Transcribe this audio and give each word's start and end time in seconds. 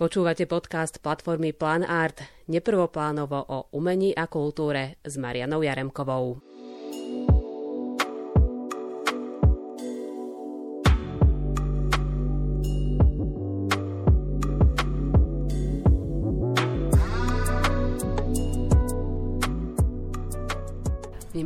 Počúvate 0.00 0.48
podcast 0.48 0.96
platformy 1.04 1.52
Plan 1.52 1.84
Art, 1.84 2.24
neprvoplánovo 2.48 3.36
o 3.36 3.68
umení 3.76 4.16
a 4.16 4.24
kultúre 4.24 4.96
s 5.04 5.20
Marianou 5.20 5.60
Jaremkovou. 5.60 6.40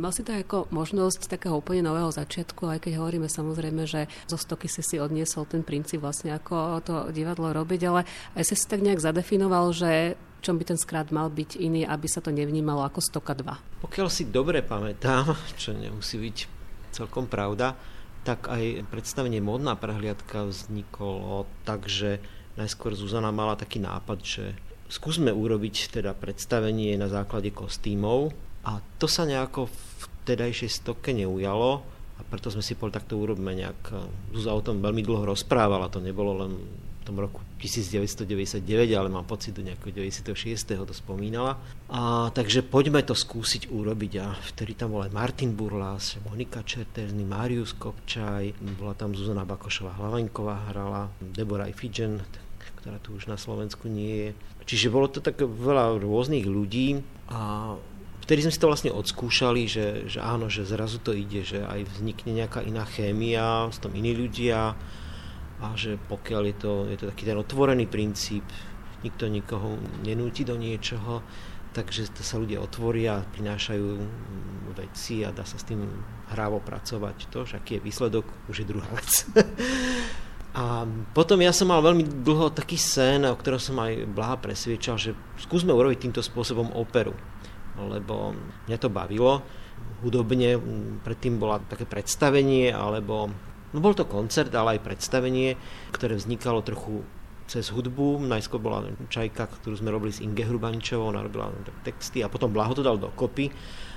Vnímal 0.05 0.21
si 0.21 0.29
to 0.29 0.37
ako 0.37 0.69
možnosť 0.69 1.33
takého 1.33 1.57
úplne 1.57 1.81
nového 1.81 2.13
začiatku, 2.13 2.69
aj 2.69 2.85
keď 2.85 3.01
hovoríme 3.01 3.25
samozrejme, 3.25 3.89
že 3.89 4.05
zo 4.29 4.37
stoky 4.37 4.69
si 4.69 4.85
si 4.85 5.01
odniesol 5.01 5.49
ten 5.49 5.65
princíp 5.65 6.05
vlastne, 6.05 6.29
ako 6.29 6.77
to 6.85 6.95
divadlo 7.09 7.49
robiť, 7.49 7.81
ale 7.89 8.05
aj 8.37 8.45
si 8.45 8.53
si 8.53 8.69
tak 8.69 8.85
nejak 8.85 9.01
zadefinoval, 9.01 9.73
že 9.73 10.13
čom 10.45 10.61
by 10.61 10.63
ten 10.69 10.77
skrát 10.77 11.09
mal 11.09 11.33
byť 11.33 11.57
iný, 11.57 11.89
aby 11.89 12.05
sa 12.05 12.21
to 12.21 12.29
nevnímalo 12.29 12.85
ako 12.85 13.01
stoka 13.01 13.33
2. 13.33 13.81
Pokiaľ 13.81 14.07
si 14.13 14.29
dobre 14.29 14.61
pamätám, 14.61 15.33
čo 15.57 15.73
nemusí 15.73 16.21
byť 16.21 16.37
celkom 16.93 17.25
pravda, 17.25 17.73
tak 18.21 18.45
aj 18.45 18.85
predstavenie 18.93 19.41
Modná 19.41 19.73
prehliadka 19.73 20.45
vzniklo 20.45 21.49
tak, 21.65 21.89
že 21.89 22.21
najskôr 22.61 22.93
Zuzana 22.93 23.33
mala 23.33 23.57
taký 23.57 23.81
nápad, 23.81 24.21
že 24.21 24.53
skúsme 24.85 25.33
urobiť 25.33 25.97
teda 25.97 26.13
predstavenie 26.13 26.93
na 26.93 27.09
základe 27.09 27.49
kostýmov 27.49 28.37
a 28.65 28.81
to 28.97 29.05
sa 29.05 29.29
nejako 29.29 29.69
v 29.69 30.03
tedajšej 30.25 30.81
stoke 30.81 31.13
neujalo 31.13 31.85
a 32.17 32.21
preto 32.25 32.49
sme 32.49 32.65
si 32.65 32.73
povedali, 32.73 32.97
tak 32.97 33.09
to 33.11 33.21
urobíme 33.21 33.53
nejak. 33.53 33.81
Zuzá 34.33 34.57
o 34.57 34.65
tom 34.65 34.81
veľmi 34.81 35.05
dlho 35.05 35.29
rozprávala, 35.29 35.91
to 35.91 36.01
nebolo 36.01 36.33
len 36.41 36.51
v 37.05 37.13
tom 37.13 37.21
roku 37.21 37.45
1999, 37.61 38.65
ale 38.97 39.13
mám 39.13 39.29
pocit, 39.29 39.53
do 39.53 39.61
nejakého 39.61 39.93
96. 39.93 40.33
to 40.65 40.95
spomínala. 40.97 41.61
A, 41.85 42.33
takže 42.33 42.65
poďme 42.65 43.05
to 43.05 43.13
skúsiť 43.13 43.69
urobiť 43.69 44.13
a 44.25 44.33
vtedy 44.33 44.73
tam 44.73 44.97
bol 44.97 45.05
aj 45.05 45.13
Martin 45.13 45.53
Burlas, 45.53 46.17
Monika 46.25 46.65
Čertezny, 46.65 47.21
Marius 47.21 47.77
Kopčaj, 47.77 48.57
bola 48.81 48.97
tam 48.97 49.13
Zuzana 49.13 49.45
Bakošová 49.45 49.93
Hlavenková 50.01 50.73
hrala, 50.73 51.13
Deborah 51.21 51.69
Fidgen, 51.69 52.25
ktorá 52.81 52.97
tu 52.97 53.13
už 53.13 53.29
na 53.29 53.37
Slovensku 53.37 53.85
nie 53.85 54.13
je. 54.17 54.29
Čiže 54.65 54.89
bolo 54.89 55.05
to 55.05 55.21
tak 55.21 55.37
veľa 55.45 56.01
rôznych 56.01 56.49
ľudí 56.49 57.05
a 57.29 57.73
vtedy 58.25 58.41
sme 58.41 58.53
si 58.53 58.61
to 58.61 58.69
vlastne 58.69 58.89
odskúšali, 58.89 59.69
že, 59.69 60.09
že 60.09 60.17
áno, 60.17 60.49
že 60.49 60.65
zrazu 60.65 60.97
to 60.97 61.13
ide, 61.13 61.45
že 61.45 61.61
aj 61.61 61.85
vznikne 61.93 62.41
nejaká 62.41 62.65
iná 62.65 62.81
chémia, 62.89 63.69
s 63.69 63.77
tom 63.77 63.93
iní 63.93 64.17
ľudia 64.17 64.73
a 65.61 65.67
že 65.77 66.01
pokiaľ 66.09 66.41
je 66.49 66.55
to, 66.57 66.73
je 66.89 66.97
to 66.97 67.05
taký 67.13 67.23
ten 67.29 67.37
otvorený 67.37 67.85
princíp, 67.85 68.43
nikto 69.05 69.29
nikoho 69.29 69.77
nenúti 70.01 70.41
do 70.41 70.57
niečoho, 70.57 71.21
takže 71.77 72.09
to 72.17 72.25
sa 72.25 72.41
ľudia 72.41 72.57
otvoria, 72.65 73.21
prinášajú 73.21 73.87
veci 74.73 75.21
a 75.21 75.29
dá 75.29 75.45
sa 75.45 75.61
s 75.61 75.67
tým 75.69 75.85
hrávo 76.33 76.59
pracovať. 76.59 77.29
To, 77.29 77.45
že 77.45 77.61
aký 77.61 77.77
je 77.77 77.85
výsledok, 77.85 78.25
už 78.49 78.65
je 78.65 78.67
druhá 78.67 78.89
vec. 78.89 79.11
A 80.55 80.87
potom 81.11 81.35
ja 81.43 81.51
som 81.51 81.67
mal 81.67 81.83
veľmi 81.83 82.23
dlho 82.23 82.47
taký 82.55 82.79
sen, 82.79 83.27
o 83.27 83.35
ktorom 83.35 83.59
som 83.59 83.75
aj 83.75 84.07
Blaha 84.07 84.39
presviečal, 84.39 84.95
že 84.95 85.11
skúsme 85.35 85.75
urobiť 85.75 86.07
týmto 86.07 86.23
spôsobom 86.23 86.71
operu 86.79 87.11
lebo 87.79 88.35
mňa 88.67 88.77
to 88.79 88.89
bavilo. 88.89 89.43
Hudobne 90.03 90.59
predtým 91.03 91.39
bola 91.39 91.59
také 91.59 91.83
predstavenie, 91.83 92.71
alebo 92.71 93.27
no 93.75 93.77
bol 93.83 93.91
to 93.91 94.07
koncert, 94.07 94.51
ale 94.55 94.79
aj 94.79 94.85
predstavenie, 94.87 95.59
ktoré 95.91 96.15
vznikalo 96.15 96.63
trochu 96.63 97.03
cez 97.45 97.69
hudbu. 97.69 98.25
Najskôr 98.25 98.57
bola 98.57 98.87
čajka, 99.11 99.51
ktorú 99.61 99.77
sme 99.77 99.93
robili 99.93 100.15
s 100.15 100.23
Inge 100.23 100.45
Hrubaničovou, 100.47 101.13
ona 101.13 101.25
robila 101.25 101.53
texty 101.85 102.25
a 102.25 102.31
potom 102.31 102.49
Blaho 102.49 102.73
to 102.73 102.85
dal 102.85 102.97
dokopy. 102.97 103.53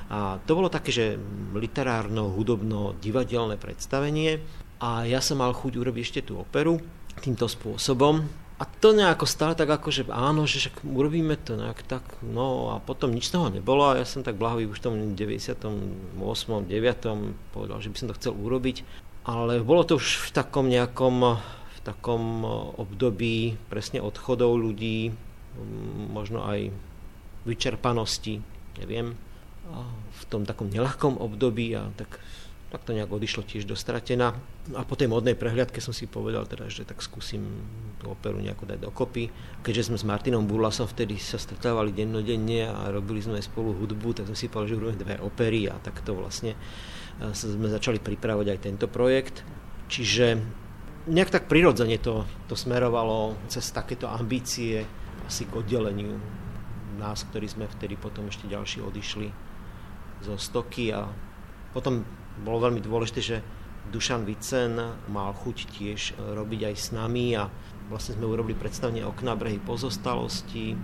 A 0.09 0.41
to 0.41 0.57
bolo 0.57 0.73
také, 0.73 0.89
že 0.89 1.21
literárno, 1.53 2.33
hudobno, 2.33 2.97
divadelné 2.97 3.61
predstavenie 3.61 4.41
a 4.81 5.05
ja 5.05 5.21
som 5.21 5.45
mal 5.45 5.53
chuť 5.53 5.77
urobiť 5.77 6.03
ešte 6.05 6.21
tú 6.33 6.41
operu 6.41 6.81
týmto 7.21 7.45
spôsobom 7.45 8.48
a 8.59 8.67
to 8.67 8.91
nejako 8.91 9.23
stále 9.23 9.55
tak 9.55 9.71
ako, 9.71 9.95
že 9.95 10.03
áno, 10.11 10.43
že 10.43 10.59
však 10.59 10.83
urobíme 10.83 11.39
to 11.39 11.55
nejak 11.55 11.87
tak, 11.87 12.03
no 12.27 12.75
a 12.75 12.83
potom 12.83 13.15
nič 13.15 13.31
toho 13.31 13.55
nebolo 13.55 13.95
a 13.95 14.03
ja 14.03 14.07
som 14.07 14.27
tak 14.27 14.35
blahový 14.35 14.67
už 14.67 14.83
v 14.83 14.85
tom 14.85 14.95
98. 15.15 15.63
9. 16.19 17.55
povedal, 17.55 17.79
že 17.79 17.91
by 17.95 17.97
som 17.97 18.09
to 18.11 18.19
chcel 18.19 18.35
urobiť, 18.35 18.83
ale 19.31 19.63
bolo 19.63 19.87
to 19.87 20.03
už 20.03 20.27
v 20.27 20.31
takom 20.35 20.67
nejakom 20.67 21.39
v 21.79 21.79
takom 21.87 22.43
období 22.75 23.55
presne 23.71 24.03
odchodov 24.03 24.59
ľudí, 24.59 25.15
možno 26.11 26.43
aj 26.43 26.75
vyčerpanosti, 27.47 28.43
neviem, 28.83 29.15
v 30.11 30.23
tom 30.27 30.43
takom 30.43 30.67
nelahkom 30.67 31.15
období 31.15 31.79
a 31.79 31.95
tak 31.95 32.19
tak 32.69 32.85
to 32.85 32.93
nejak 32.93 33.09
odišlo 33.09 33.49
tiež 33.49 33.65
do 33.65 33.73
stratená. 33.73 34.37
A 34.77 34.85
po 34.85 34.93
tej 34.93 35.09
modnej 35.09 35.33
prehliadke 35.33 35.81
som 35.81 35.97
si 35.97 36.05
povedal 36.05 36.45
teda, 36.45 36.69
že 36.69 36.85
tak 36.85 37.01
skúsim 37.01 37.41
tú 37.97 38.13
operu 38.13 38.37
nejako 38.45 38.69
dať 38.69 38.79
dokopy. 38.85 39.33
Keďže 39.65 39.89
sme 39.89 39.97
s 39.97 40.05
Martinom 40.05 40.45
Burlasom 40.45 40.85
vtedy 40.85 41.17
sa 41.17 41.41
stretávali 41.41 41.97
dennodenne 41.97 42.69
a 42.69 42.93
robili 42.93 43.25
sme 43.25 43.41
aj 43.41 43.49
spolu 43.49 43.73
hudbu, 43.73 44.21
tak 44.21 44.29
som 44.29 44.37
si 44.37 44.53
povedal, 44.53 44.69
že 44.69 44.79
urobíme 44.85 45.01
dve 45.01 45.17
opery 45.17 45.65
a 45.73 45.81
tak 45.81 46.05
to 46.05 46.13
vlastne 46.13 46.53
e, 47.17 47.33
sme 47.33 47.73
začali 47.73 48.05
pripravovať 48.05 48.47
aj 48.53 48.59
tento 48.61 48.85
projekt. 48.85 49.49
Čiže 49.89 50.37
nejak 51.09 51.33
tak 51.33 51.49
prirodzene 51.49 51.97
to, 51.97 52.29
to 52.45 52.53
smerovalo 52.53 53.49
cez 53.49 53.65
takéto 53.73 54.13
ambície 54.13 54.85
asi 55.25 55.49
k 55.49 55.57
oddeleniu 55.57 56.21
nás, 57.01 57.25
ktorí 57.33 57.49
sme 57.49 57.65
vtedy 57.65 57.97
potom 57.97 58.29
ešte 58.29 58.45
ďalší 58.45 58.85
odišli 58.85 59.29
zo 60.21 60.37
stoky 60.37 60.93
a 60.93 61.09
potom 61.73 62.05
bolo 62.45 62.69
veľmi 62.69 62.81
dôležité, 62.83 63.21
že 63.21 63.37
Dušan 63.89 64.29
Vicen 64.29 64.77
mal 65.09 65.33
chuť 65.33 65.57
tiež 65.73 66.01
e, 66.13 66.37
robiť 66.37 66.61
aj 66.69 66.75
s 66.77 66.89
nami 66.93 67.33
a 67.33 67.49
vlastne 67.89 68.21
sme 68.21 68.29
urobili 68.29 68.53
predstavenie 68.53 69.01
Okna 69.01 69.33
brehy 69.33 69.57
pozostalosti. 69.57 70.77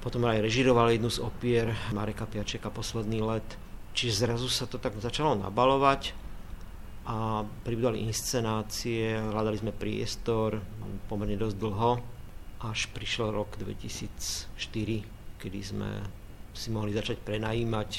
Potom 0.00 0.24
aj 0.24 0.40
režiroval 0.40 0.94
jednu 0.96 1.12
z 1.12 1.20
opier 1.20 1.76
Mareka 1.92 2.24
Piačeka 2.24 2.72
Posledný 2.72 3.20
let. 3.20 3.44
Čiže 3.92 4.28
zrazu 4.28 4.48
sa 4.48 4.64
to 4.64 4.80
tak 4.80 4.96
začalo 4.96 5.36
nabalovať 5.36 6.16
a 7.06 7.46
pribudali 7.62 8.02
inscenácie, 8.02 9.14
hľadali 9.14 9.56
sme 9.62 9.72
priestor 9.72 10.58
pomerne 11.06 11.38
dosť 11.38 11.56
dlho, 11.56 11.92
až 12.66 12.90
prišiel 12.90 13.30
rok 13.30 13.54
2004, 13.62 14.58
kedy 15.38 15.60
sme 15.62 16.02
si 16.56 16.68
mohli 16.72 16.90
začať 16.96 17.22
prenajímať 17.22 17.90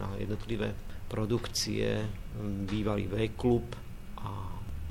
na 0.00 0.08
jednotlivé 0.18 0.72
produkcie, 1.10 2.06
bývalý 2.70 3.10
V-klub 3.10 3.66
a 4.22 4.30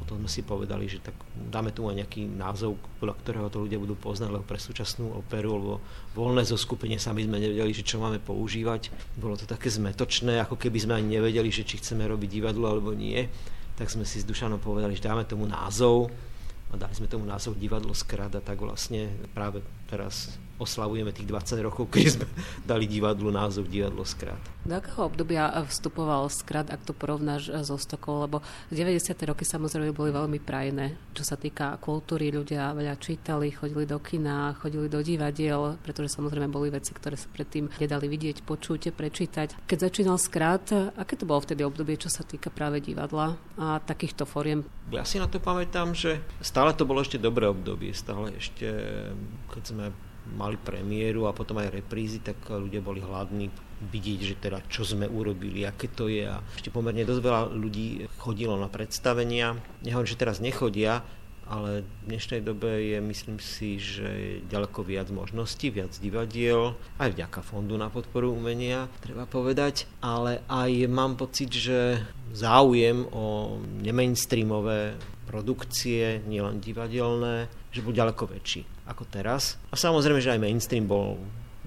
potom 0.04 0.20
sme 0.20 0.30
si 0.30 0.44
povedali, 0.44 0.92
že 0.92 1.00
tak 1.00 1.16
dáme 1.32 1.72
tu 1.72 1.88
aj 1.88 2.04
nejaký 2.04 2.28
názov, 2.28 2.76
podľa 3.00 3.16
ktorého 3.24 3.48
to 3.48 3.64
ľudia 3.64 3.80
budú 3.80 3.96
poznať, 3.96 4.36
lebo 4.36 4.44
pre 4.44 4.60
súčasnú 4.60 5.16
operu, 5.16 5.56
alebo 5.56 5.74
voľné 6.20 6.44
zoskupenie 6.44 7.00
sami 7.00 7.24
sme 7.24 7.40
nevedeli, 7.40 7.72
že 7.72 7.88
čo 7.88 8.04
máme 8.04 8.20
používať. 8.20 8.92
Bolo 9.16 9.40
to 9.40 9.48
také 9.48 9.72
zmetočné, 9.72 10.44
ako 10.44 10.60
keby 10.60 10.78
sme 10.84 11.00
ani 11.00 11.18
nevedeli, 11.18 11.48
že 11.48 11.64
či 11.64 11.80
chceme 11.80 12.04
robiť 12.04 12.30
divadlo 12.30 12.68
alebo 12.68 12.92
nie. 12.92 13.24
Tak 13.80 13.88
sme 13.88 14.04
si 14.04 14.20
s 14.20 14.28
Dušanom 14.28 14.60
povedali, 14.60 15.00
že 15.00 15.08
dáme 15.08 15.24
tomu 15.24 15.48
názov 15.48 16.12
a 16.70 16.78
dali 16.78 16.94
sme 16.94 17.10
tomu 17.10 17.26
názov 17.26 17.58
Divadlo 17.58 17.98
Skrad 17.98 18.38
a 18.38 18.42
tak 18.42 18.62
vlastne 18.62 19.10
práve 19.34 19.66
teraz 19.90 20.38
oslavujeme 20.60 21.16
tých 21.16 21.26
20 21.26 21.66
rokov, 21.66 21.88
keď 21.88 22.20
sme 22.20 22.28
dali 22.70 22.86
divadlu 22.86 23.32
názov 23.32 23.72
Divadlo 23.72 24.04
Skrat. 24.04 24.38
Do 24.68 24.76
akého 24.76 25.08
obdobia 25.08 25.48
vstupoval 25.66 26.28
Skrat, 26.28 26.68
ak 26.68 26.84
to 26.84 26.92
porovnáš 26.92 27.50
so 27.64 27.80
Stokou? 27.80 28.28
Lebo 28.28 28.44
90. 28.70 29.16
roky 29.24 29.48
samozrejme 29.48 29.96
boli 29.96 30.12
veľmi 30.12 30.38
prajné, 30.44 31.00
čo 31.16 31.24
sa 31.24 31.40
týka 31.40 31.80
kultúry. 31.80 32.30
Ľudia 32.30 32.76
veľa 32.76 33.00
čítali, 33.00 33.56
chodili 33.56 33.88
do 33.88 33.98
kina, 34.04 34.54
chodili 34.60 34.92
do 34.92 35.00
divadiel, 35.00 35.80
pretože 35.80 36.20
samozrejme 36.20 36.52
boli 36.52 36.70
veci, 36.70 36.92
ktoré 36.92 37.16
sa 37.16 37.32
predtým 37.32 37.72
nedali 37.80 38.12
vidieť, 38.12 38.44
počuť, 38.44 38.92
prečítať. 38.92 39.64
Keď 39.64 39.78
začínal 39.80 40.20
Skrat, 40.20 40.76
aké 41.00 41.16
to 41.16 41.24
bolo 41.24 41.40
vtedy 41.40 41.64
obdobie, 41.64 41.96
čo 41.96 42.12
sa 42.12 42.28
týka 42.28 42.52
práve 42.52 42.84
divadla 42.84 43.40
a 43.56 43.80
takýchto 43.80 44.28
foriem? 44.28 44.68
Ja 44.92 45.08
si 45.08 45.24
na 45.24 45.32
to 45.32 45.40
pamätám, 45.40 45.96
že 45.96 46.20
stále 46.44 46.59
to 46.76 46.88
bolo 46.88 47.00
ešte 47.00 47.22
dobré 47.22 47.48
obdobie, 47.48 47.96
stále 47.96 48.36
ešte, 48.36 48.68
keď 49.54 49.64
sme 49.64 49.86
mali 50.36 50.60
premiéru 50.62 51.26
a 51.26 51.34
potom 51.34 51.58
aj 51.58 51.74
reprízy, 51.74 52.22
tak 52.22 52.38
ľudia 52.50 52.84
boli 52.86 53.02
hladní 53.02 53.50
vidieť, 53.80 54.20
že 54.20 54.36
teda 54.36 54.60
čo 54.68 54.84
sme 54.84 55.08
urobili, 55.08 55.64
aké 55.64 55.88
to 55.88 56.12
je. 56.12 56.28
A 56.28 56.44
ešte 56.60 56.70
pomerne 56.70 57.08
dosť 57.08 57.22
veľa 57.24 57.42
ľudí 57.56 58.06
chodilo 58.20 58.60
na 58.60 58.68
predstavenia. 58.68 59.56
Nehovorím, 59.82 60.12
že 60.12 60.20
teraz 60.20 60.44
nechodia, 60.44 61.02
ale 61.50 61.82
v 61.82 62.14
dnešnej 62.14 62.46
dobe 62.46 62.70
je, 62.94 63.02
myslím 63.02 63.42
si, 63.42 63.82
že 63.82 64.40
ďaleko 64.46 64.86
viac 64.86 65.10
možností, 65.10 65.74
viac 65.74 65.90
divadiel, 65.98 66.78
aj 67.02 67.18
vďaka 67.18 67.42
Fondu 67.42 67.74
na 67.74 67.90
podporu 67.90 68.30
umenia, 68.30 68.86
treba 69.02 69.26
povedať, 69.26 69.90
ale 70.00 70.46
aj 70.46 70.86
mám 70.86 71.18
pocit, 71.18 71.50
že 71.50 72.06
záujem 72.38 73.10
o 73.10 73.58
nemainstreamové 73.82 74.94
produkcie, 75.26 76.22
nielen 76.30 76.62
divadelné, 76.62 77.50
že 77.74 77.82
bol 77.82 77.98
ďaleko 77.98 78.30
väčší 78.30 78.62
ako 78.90 79.06
teraz. 79.10 79.58
A 79.70 79.78
samozrejme, 79.78 80.22
že 80.22 80.34
aj 80.34 80.42
mainstream 80.42 80.86
bol 80.90 81.18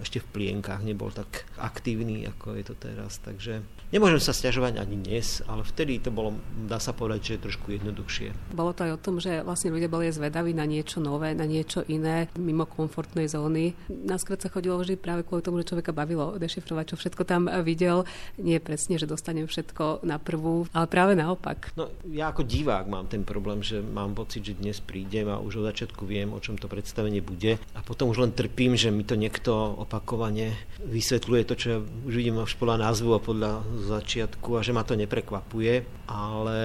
ešte 0.02 0.20
v 0.20 0.30
plienkách, 0.34 0.82
nebol 0.82 1.14
tak 1.14 1.46
aktívny, 1.56 2.26
ako 2.26 2.58
je 2.58 2.64
to 2.66 2.74
teraz. 2.76 3.22
Takže 3.22 3.62
Nemôžem 3.92 4.24
sa 4.24 4.32
stiažovať 4.32 4.80
ani 4.80 4.96
dnes, 4.96 5.44
ale 5.44 5.68
vtedy 5.68 6.00
to 6.00 6.08
bolo, 6.08 6.32
dá 6.64 6.80
sa 6.80 6.96
povedať, 6.96 7.20
že 7.20 7.32
je 7.36 7.44
trošku 7.44 7.76
jednoduchšie. 7.76 8.56
Bolo 8.56 8.72
to 8.72 8.88
aj 8.88 8.96
o 8.96 9.02
tom, 9.04 9.20
že 9.20 9.44
vlastne 9.44 9.68
ľudia 9.68 9.92
boli 9.92 10.08
zvedaví 10.08 10.56
na 10.56 10.64
niečo 10.64 10.96
nové, 10.96 11.36
na 11.36 11.44
niečo 11.44 11.84
iné, 11.84 12.32
mimo 12.40 12.64
komfortnej 12.64 13.28
zóny. 13.28 13.76
Naskrat 13.92 14.40
sa 14.40 14.48
chodilo 14.48 14.80
vždy 14.80 14.96
práve 14.96 15.28
kvôli 15.28 15.44
tomu, 15.44 15.60
že 15.60 15.68
človeka 15.68 15.92
bavilo 15.92 16.40
dešifrovať, 16.40 16.84
čo 16.88 16.96
všetko 16.96 17.22
tam 17.28 17.52
videl. 17.60 18.08
Nie 18.40 18.64
presne, 18.64 18.96
že 18.96 19.04
dostanem 19.04 19.44
všetko 19.44 20.08
na 20.08 20.16
prvú, 20.16 20.64
ale 20.72 20.88
práve 20.88 21.12
naopak. 21.12 21.76
No, 21.76 21.92
ja 22.08 22.32
ako 22.32 22.48
divák 22.48 22.88
mám 22.88 23.12
ten 23.12 23.28
problém, 23.28 23.60
že 23.60 23.84
mám 23.84 24.16
pocit, 24.16 24.40
že 24.40 24.56
dnes 24.56 24.80
prídem 24.80 25.28
a 25.28 25.36
už 25.36 25.60
od 25.60 25.68
začiatku 25.68 26.08
viem, 26.08 26.32
o 26.32 26.40
čom 26.40 26.56
to 26.56 26.64
predstavenie 26.64 27.20
bude 27.20 27.60
a 27.76 27.80
potom 27.84 28.08
už 28.08 28.24
len 28.24 28.32
trpím, 28.32 28.72
že 28.72 28.88
mi 28.88 29.04
to 29.04 29.20
niekto 29.20 29.76
opakovane 29.92 30.56
vysvetľuje 30.80 31.42
to, 31.44 31.52
čo 31.52 31.66
ja 31.68 31.78
už 32.08 32.14
vidím 32.16 32.40
už 32.40 32.56
podľa 32.56 32.88
názvu 32.88 33.12
a 33.12 33.20
podľa 33.20 33.60
začiatku 33.92 34.56
a 34.56 34.64
že 34.64 34.72
ma 34.72 34.88
to 34.88 34.96
neprekvapuje, 34.96 35.84
ale 36.08 36.60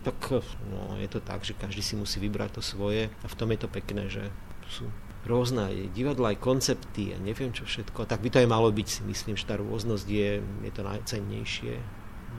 tak 0.00 0.40
no, 0.72 0.96
je 0.96 1.08
to 1.12 1.20
tak, 1.20 1.44
že 1.44 1.52
každý 1.52 1.84
si 1.84 1.92
musí 1.92 2.16
vybrať 2.24 2.56
to 2.56 2.62
svoje 2.64 3.12
a 3.20 3.26
v 3.28 3.36
tom 3.36 3.52
je 3.52 3.60
to 3.60 3.68
pekné, 3.68 4.08
že 4.08 4.32
sú 4.72 4.88
rôzne 5.28 5.68
aj 5.68 5.92
divadla, 5.92 6.32
aj 6.32 6.40
koncepty 6.40 7.12
a 7.12 7.20
neviem 7.20 7.52
čo 7.52 7.68
všetko. 7.68 8.08
Tak 8.08 8.24
by 8.24 8.32
to 8.32 8.40
aj 8.40 8.48
malo 8.48 8.72
byť, 8.72 8.88
si 8.88 9.00
myslím, 9.04 9.36
že 9.36 9.44
tá 9.44 9.60
rôznosť 9.60 10.06
je, 10.08 10.40
je 10.40 10.72
to 10.72 10.82
najcennejšie 10.88 11.74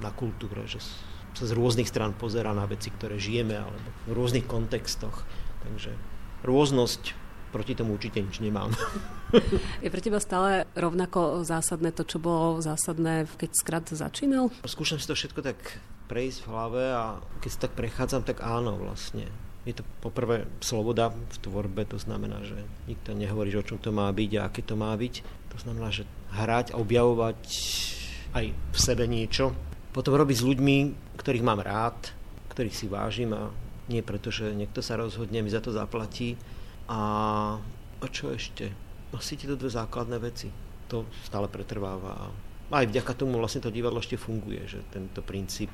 na 0.01 0.09
kultúre, 0.09 0.65
že 0.65 0.81
sa 1.37 1.45
z 1.45 1.53
rôznych 1.53 1.85
strán 1.85 2.17
pozera 2.17 2.49
na 2.57 2.65
veci, 2.65 2.89
ktoré 2.89 3.21
žijeme, 3.21 3.61
alebo 3.61 3.77
v 4.09 4.11
rôznych 4.17 4.49
kontextoch. 4.49 5.21
Takže 5.65 5.93
rôznosť 6.45 7.25
proti 7.55 7.71
tomu 7.71 7.95
určite 7.95 8.19
nič 8.19 8.43
nemám. 8.43 8.75
Je 9.83 9.89
pre 9.91 10.01
teba 10.01 10.19
stále 10.21 10.65
rovnako 10.75 11.43
zásadné 11.43 11.91
to, 11.91 12.07
čo 12.07 12.17
bolo 12.21 12.59
zásadné, 12.63 13.29
keď 13.37 13.49
skrat 13.55 13.85
začínal? 13.91 14.51
Skúšam 14.65 14.99
si 14.99 15.07
to 15.07 15.17
všetko 15.17 15.41
tak 15.43 15.59
prejsť 16.05 16.39
v 16.45 16.49
hlave 16.49 16.83
a 16.93 17.03
keď 17.41 17.49
si 17.49 17.59
tak 17.59 17.73
prechádzam, 17.73 18.21
tak 18.23 18.41
áno 18.45 18.77
vlastne. 18.77 19.25
Je 19.65 19.73
to 19.73 19.81
poprvé 20.05 20.45
sloboda 20.61 21.09
v 21.09 21.37
tvorbe, 21.41 21.89
to 21.89 21.97
znamená, 21.97 22.45
že 22.45 22.57
nikto 22.85 23.17
nehovorí, 23.17 23.49
o 23.57 23.65
čom 23.65 23.81
to 23.81 23.89
má 23.89 24.05
byť 24.13 24.31
a 24.37 24.45
aké 24.45 24.61
to 24.61 24.77
má 24.77 24.93
byť. 24.93 25.25
To 25.53 25.57
znamená, 25.57 25.89
že 25.89 26.05
hrať 26.37 26.77
a 26.77 26.79
objavovať 26.79 27.41
aj 28.37 28.45
v 28.53 28.77
sebe 28.77 29.09
niečo. 29.09 29.57
Potom 29.89 30.13
robiť 30.13 30.37
s 30.37 30.45
ľuďmi, 30.45 30.77
ktorých 31.17 31.47
mám 31.47 31.65
rád, 31.65 32.13
ktorých 32.53 32.77
si 32.77 32.85
vážim 32.85 33.33
a 33.33 33.49
nie 33.89 34.05
preto, 34.05 34.29
že 34.29 34.53
niekto 34.53 34.85
sa 34.85 35.01
rozhodne, 35.01 35.41
mi 35.41 35.49
za 35.49 35.61
to 35.61 35.73
zaplatí, 35.73 36.37
a, 36.85 37.01
a 38.01 38.05
čo 38.13 38.29
ešte? 38.29 38.84
Asi 39.15 39.39
tieto 39.39 39.55
dve 39.55 39.71
základné 39.71 40.17
veci. 40.19 40.51
To 40.91 41.07
stále 41.23 41.47
pretrváva. 41.47 42.29
A 42.69 42.83
aj 42.83 42.91
vďaka 42.91 43.13
tomu 43.15 43.39
vlastne 43.39 43.63
to 43.63 43.73
divadlo 43.73 44.03
ešte 44.03 44.19
funguje, 44.19 44.61
že 44.67 44.83
tento 44.91 45.23
princíp 45.23 45.71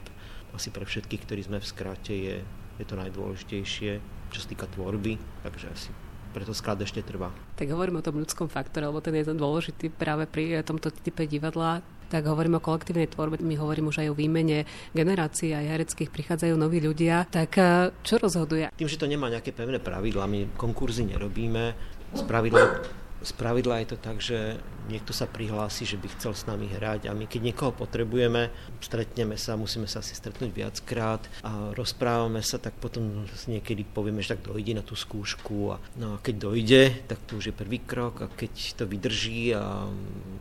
asi 0.54 0.70
pre 0.70 0.84
všetkých, 0.84 1.24
ktorí 1.24 1.42
sme 1.48 1.58
v 1.60 1.68
skráte, 1.68 2.14
je, 2.14 2.38
je 2.78 2.86
to 2.86 3.00
najdôležitejšie, 3.00 3.92
čo 4.32 4.40
sa 4.40 4.48
týka 4.48 4.68
tvorby, 4.68 5.16
takže 5.44 5.68
asi 5.72 5.92
preto 6.32 6.56
sklad 6.56 6.80
ešte 6.80 7.04
trvá. 7.04 7.32
Tak 7.60 7.68
hovoríme 7.68 8.00
o 8.00 8.06
tom 8.06 8.20
ľudskom 8.20 8.48
faktore, 8.48 8.88
lebo 8.88 9.04
ten 9.04 9.16
je 9.20 9.36
dôležitý 9.36 9.92
práve 9.92 10.28
pri 10.28 10.64
tomto 10.64 10.92
type 10.92 11.28
divadla 11.28 11.84
tak 12.12 12.28
hovorím 12.28 12.60
o 12.60 12.62
kolektívnej 12.62 13.08
tvorbe, 13.08 13.40
my 13.40 13.56
hovorím 13.56 13.88
už 13.88 14.04
aj 14.04 14.12
o 14.12 14.18
výmene 14.20 14.68
generácií 14.92 15.56
aj 15.56 15.80
hereckých, 15.80 16.12
prichádzajú 16.12 16.60
noví 16.60 16.84
ľudia, 16.84 17.24
tak 17.32 17.56
eh, 17.56 17.96
čo 18.04 18.20
rozhoduje? 18.20 18.68
Tým, 18.76 18.92
že 18.92 19.00
to 19.00 19.08
nemá 19.08 19.32
nejaké 19.32 19.56
pevné 19.56 19.80
pravidla, 19.80 20.28
my 20.28 20.52
konkurzy 20.60 21.08
nerobíme, 21.08 21.72
z 22.12 22.22
pravidla 22.28 22.84
z 23.22 23.32
pravidla 23.38 23.86
je 23.86 23.88
to 23.94 23.98
tak, 24.02 24.18
že 24.18 24.58
niekto 24.90 25.14
sa 25.14 25.30
prihlási, 25.30 25.86
že 25.86 26.02
by 26.02 26.08
chcel 26.18 26.34
s 26.34 26.50
nami 26.50 26.66
hrať 26.66 27.06
a 27.06 27.14
my 27.14 27.30
keď 27.30 27.42
niekoho 27.54 27.72
potrebujeme, 27.72 28.50
stretneme 28.82 29.38
sa, 29.38 29.54
musíme 29.54 29.86
sa 29.86 30.02
asi 30.02 30.18
stretnúť 30.18 30.50
viackrát 30.50 31.22
a 31.46 31.70
rozprávame 31.78 32.42
sa, 32.42 32.58
tak 32.58 32.74
potom 32.82 33.30
niekedy 33.46 33.86
povieme, 33.86 34.26
že 34.26 34.34
tak 34.34 34.50
dojde 34.50 34.74
na 34.74 34.84
tú 34.84 34.98
skúšku 34.98 35.74
a, 35.74 35.78
no 36.02 36.18
a 36.18 36.22
keď 36.22 36.36
dojde, 36.38 36.84
tak 37.06 37.22
to 37.30 37.38
už 37.38 37.54
je 37.54 37.56
prvý 37.56 37.80
krok 37.86 38.26
a 38.26 38.28
keď 38.28 38.52
to 38.82 38.84
vydrží 38.90 39.54
a 39.54 39.86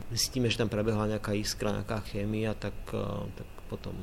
zistíme, 0.08 0.48
že 0.48 0.58
tam 0.58 0.72
prebehla 0.72 1.16
nejaká 1.16 1.36
iskra, 1.36 1.76
nejaká 1.76 2.00
chémia, 2.08 2.56
tak, 2.56 2.74
tak 3.36 3.48
potom 3.68 3.94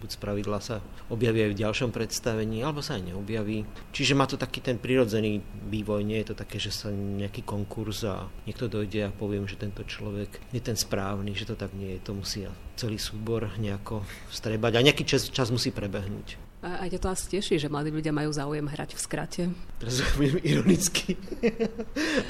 buď 0.00 0.10
z 0.14 0.18
pravidla 0.18 0.58
sa 0.62 0.80
objaví 1.12 1.44
aj 1.44 1.50
v 1.52 1.60
ďalšom 1.60 1.90
predstavení, 1.92 2.64
alebo 2.64 2.80
sa 2.80 2.96
aj 2.96 3.12
neobjaví. 3.12 3.68
Čiže 3.92 4.16
má 4.16 4.24
to 4.24 4.40
taký 4.40 4.64
ten 4.64 4.80
prirodzený 4.80 5.44
vývoj, 5.68 6.00
nie 6.06 6.20
je 6.24 6.32
to 6.32 6.36
také, 6.38 6.56
že 6.56 6.72
sa 6.72 6.88
nejaký 6.92 7.44
konkurs 7.44 8.06
a 8.08 8.28
niekto 8.48 8.70
dojde 8.70 9.08
a 9.08 9.14
poviem, 9.14 9.44
že 9.44 9.60
tento 9.60 9.84
človek 9.84 10.40
je 10.52 10.60
ten 10.62 10.78
správny, 10.78 11.36
že 11.36 11.48
to 11.48 11.54
tak 11.58 11.76
nie 11.76 11.96
je, 11.96 12.00
to 12.00 12.12
musí 12.16 12.48
celý 12.76 12.96
súbor 12.96 13.46
nejako 13.60 14.02
strebať 14.32 14.72
a 14.80 14.84
nejaký 14.84 15.04
čas, 15.04 15.28
čas 15.28 15.52
musí 15.52 15.70
prebehnúť. 15.70 16.52
A 16.62 16.86
aj 16.86 16.94
to 16.94 17.10
asi 17.10 17.26
teší, 17.26 17.58
že 17.58 17.66
mladí 17.66 17.90
ľudia 17.90 18.14
majú 18.14 18.30
záujem 18.30 18.62
hrať 18.62 18.94
v 18.94 19.00
skrate. 19.02 19.42
Teraz 19.82 19.98
budem 20.14 20.38
ironicky. 20.50 21.18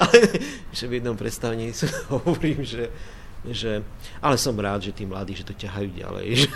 ale 0.01 0.17
že 0.73 0.89
v 0.89 0.97
jednom 0.97 1.13
predstavení 1.13 1.69
hovorím, 2.13 2.65
že, 2.65 2.89
že 3.45 3.85
ale 4.17 4.35
som 4.41 4.57
rád, 4.57 4.89
že 4.89 4.95
tí 4.97 5.05
mladí, 5.05 5.37
že 5.37 5.45
to 5.45 5.53
ťahajú 5.53 5.89
ďalej. 5.93 6.27
Že 6.33 6.47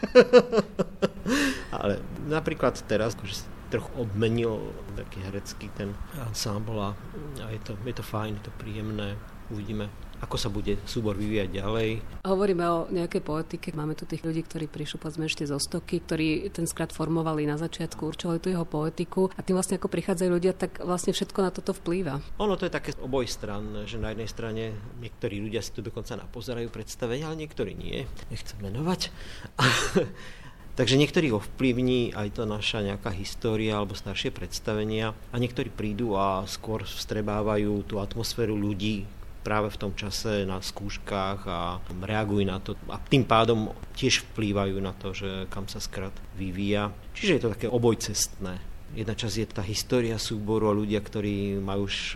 Ale 1.80 2.02
napríklad 2.26 2.76
teraz, 2.86 3.14
akože 3.14 3.46
trochu 3.70 3.90
obmenil 3.94 4.74
taký 4.98 5.22
herecký 5.22 5.70
ten 5.78 5.94
ensemble 6.26 6.82
a 6.82 7.46
je 7.54 7.60
to, 7.62 7.78
je 7.86 7.94
to 7.94 8.02
fajn, 8.02 8.42
je 8.42 8.44
to 8.50 8.52
príjemné, 8.58 9.14
uvidíme 9.48 9.86
ako 10.20 10.36
sa 10.36 10.52
bude 10.52 10.76
súbor 10.84 11.16
vyvíjať 11.16 11.48
ďalej. 11.64 11.88
Hovoríme 12.24 12.64
o 12.68 12.78
nejakej 12.92 13.22
poetike. 13.24 13.72
Máme 13.72 13.96
tu 13.96 14.04
tých 14.04 14.20
ľudí, 14.20 14.44
ktorí 14.44 14.68
prišli 14.68 15.00
povedzme 15.00 15.24
ešte 15.26 15.48
zo 15.48 15.56
stoky, 15.56 16.04
ktorí 16.04 16.52
ten 16.52 16.68
skrat 16.68 16.92
formovali 16.92 17.48
na 17.48 17.56
začiatku, 17.56 18.04
určovali 18.04 18.38
tú 18.38 18.52
jeho 18.52 18.68
poetiku 18.68 19.32
a 19.32 19.40
tým 19.40 19.56
vlastne 19.56 19.80
ako 19.80 19.88
prichádzajú 19.88 20.30
ľudia, 20.30 20.52
tak 20.52 20.84
vlastne 20.84 21.16
všetko 21.16 21.38
na 21.40 21.50
toto 21.50 21.72
vplýva. 21.72 22.20
Ono 22.36 22.54
to 22.60 22.68
je 22.68 22.72
také 22.72 22.92
oboj 23.00 23.24
stran, 23.24 23.88
že 23.88 23.96
na 23.96 24.12
jednej 24.12 24.28
strane 24.28 24.64
niektorí 25.00 25.40
ľudia 25.40 25.64
si 25.64 25.72
tu 25.72 25.80
dokonca 25.80 26.20
napozerajú 26.20 26.68
predstavenia, 26.68 27.32
ale 27.32 27.40
niektorí 27.40 27.72
nie. 27.72 28.04
Nechcem 28.28 28.60
menovať. 28.60 29.08
Takže 30.78 30.96
niektorých 30.96 31.36
ovplyvní 31.36 32.16
aj 32.16 32.40
to 32.40 32.48
naša 32.48 32.80
nejaká 32.80 33.12
história 33.12 33.76
alebo 33.76 33.92
staršie 33.92 34.32
predstavenia 34.32 35.12
a 35.28 35.36
niektorí 35.36 35.68
prídu 35.68 36.16
a 36.16 36.46
skôr 36.48 36.88
vstrebávajú 36.88 37.84
tú 37.84 38.00
atmosféru 38.00 38.56
ľudí, 38.56 39.04
práve 39.40 39.72
v 39.72 39.80
tom 39.80 39.92
čase 39.96 40.44
na 40.44 40.60
skúškach 40.60 41.40
a 41.48 41.80
reagujú 42.04 42.44
na 42.44 42.60
to 42.60 42.76
a 42.92 43.00
tým 43.00 43.24
pádom 43.24 43.72
tiež 43.96 44.24
vplývajú 44.32 44.76
na 44.80 44.92
to, 44.92 45.16
že 45.16 45.48
kam 45.48 45.64
sa 45.66 45.80
skrat 45.80 46.12
vyvíja. 46.36 46.92
Čiže 47.16 47.32
je 47.36 47.42
to 47.42 47.52
také 47.56 47.68
obojcestné. 47.68 48.60
Jedna 48.90 49.14
časť 49.14 49.36
je 49.38 49.46
tá 49.46 49.62
história 49.62 50.18
súboru 50.18 50.66
a 50.68 50.74
ľudia, 50.74 50.98
ktorí 50.98 51.62
majú 51.62 51.86
už 51.86 51.96
e, 51.96 52.14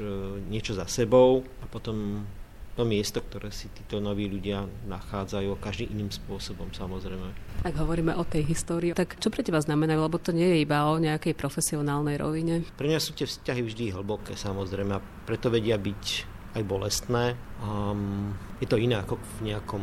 niečo 0.51 0.75
za 0.75 0.91
sebou 0.91 1.47
a 1.63 1.71
potom 1.71 2.27
to 2.75 2.83
miesto, 2.83 3.23
ktoré 3.23 3.55
si 3.55 3.71
títo 3.71 4.03
noví 4.03 4.27
ľudia 4.27 4.67
nachádzajú 4.91 5.55
každý 5.63 5.95
iným 5.95 6.11
spôsobom 6.11 6.75
samozrejme. 6.75 7.31
Ak 7.63 7.79
hovoríme 7.79 8.19
o 8.19 8.27
tej 8.27 8.43
histórii, 8.51 8.91
tak 8.99 9.15
čo 9.23 9.31
pre 9.31 9.47
teba 9.47 9.63
znamenajú, 9.63 10.03
lebo 10.03 10.19
to 10.19 10.35
nie 10.35 10.59
je 10.59 10.67
iba 10.67 10.91
o 10.91 10.99
nejakej 10.99 11.39
profesionálnej 11.39 12.19
rovine? 12.19 12.67
Pre 12.75 12.91
mňa 12.91 12.99
sú 12.99 13.15
tie 13.15 13.31
vzťahy 13.31 13.63
vždy 13.63 13.95
hlboké 13.95 14.35
samozrejme 14.35 14.99
a 14.99 15.05
preto 15.23 15.55
vedia 15.55 15.79
byť 15.79 16.34
aj 16.55 16.63
bolestné. 16.63 17.35
Um, 17.59 18.35
je 18.63 18.67
to 18.71 18.79
iné 18.79 18.99
ako 19.03 19.19
v 19.19 19.53
nejakom 19.53 19.83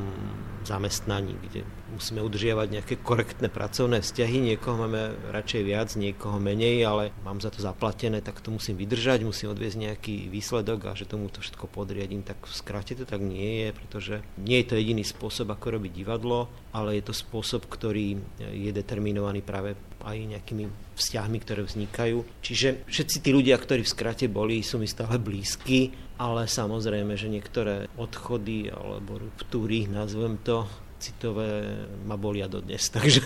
zamestnaní, 0.64 1.36
kde 1.44 1.68
musíme 1.92 2.24
udržiavať 2.24 2.68
nejaké 2.72 2.96
korektné 3.04 3.52
pracovné 3.52 4.02
vzťahy. 4.02 4.42
Niekoho 4.42 4.80
máme 4.80 5.14
radšej 5.30 5.62
viac, 5.62 5.90
niekoho 6.00 6.40
menej, 6.40 6.88
ale 6.88 7.04
mám 7.22 7.44
za 7.44 7.52
to 7.52 7.60
zaplatené, 7.60 8.24
tak 8.24 8.40
to 8.40 8.50
musím 8.50 8.80
vydržať, 8.80 9.28
musím 9.28 9.52
odviezť 9.52 9.78
nejaký 9.78 10.16
výsledok 10.32 10.90
a 10.90 10.98
že 10.98 11.06
tomu 11.06 11.28
to 11.28 11.44
všetko 11.44 11.68
podriadím, 11.68 12.24
tak 12.24 12.40
v 12.42 12.54
skráte 12.56 12.96
to 12.96 13.04
tak 13.04 13.20
nie 13.20 13.68
je, 13.68 13.70
pretože 13.76 14.16
nie 14.40 14.64
je 14.64 14.68
to 14.72 14.80
jediný 14.80 15.04
spôsob, 15.04 15.52
ako 15.52 15.78
robiť 15.78 15.92
divadlo, 15.92 16.48
ale 16.72 16.98
je 16.98 17.04
to 17.06 17.14
spôsob, 17.14 17.68
ktorý 17.68 18.18
je 18.40 18.72
determinovaný 18.72 19.44
práve 19.44 19.76
aj 20.02 20.18
nejakými 20.18 20.66
vzťahmi, 20.98 21.38
ktoré 21.44 21.62
vznikajú. 21.62 22.26
Čiže 22.42 22.90
všetci 22.90 23.18
tí 23.22 23.30
ľudia, 23.30 23.58
ktorí 23.60 23.86
v 23.86 23.94
skrate 23.94 24.26
boli, 24.32 24.66
sú 24.66 24.82
mi 24.82 24.90
stále 24.90 25.22
blízki, 25.22 25.94
ale 26.22 26.46
samozrejme, 26.46 27.18
že 27.18 27.34
niektoré 27.34 27.90
odchody 27.98 28.70
alebo 28.70 29.18
ruptúry, 29.18 29.90
nazvem 29.90 30.38
to, 30.42 30.70
citové 31.02 31.66
ma 32.06 32.18
bolia 32.18 32.48
dodnes. 32.48 32.90
Takže 32.90 33.22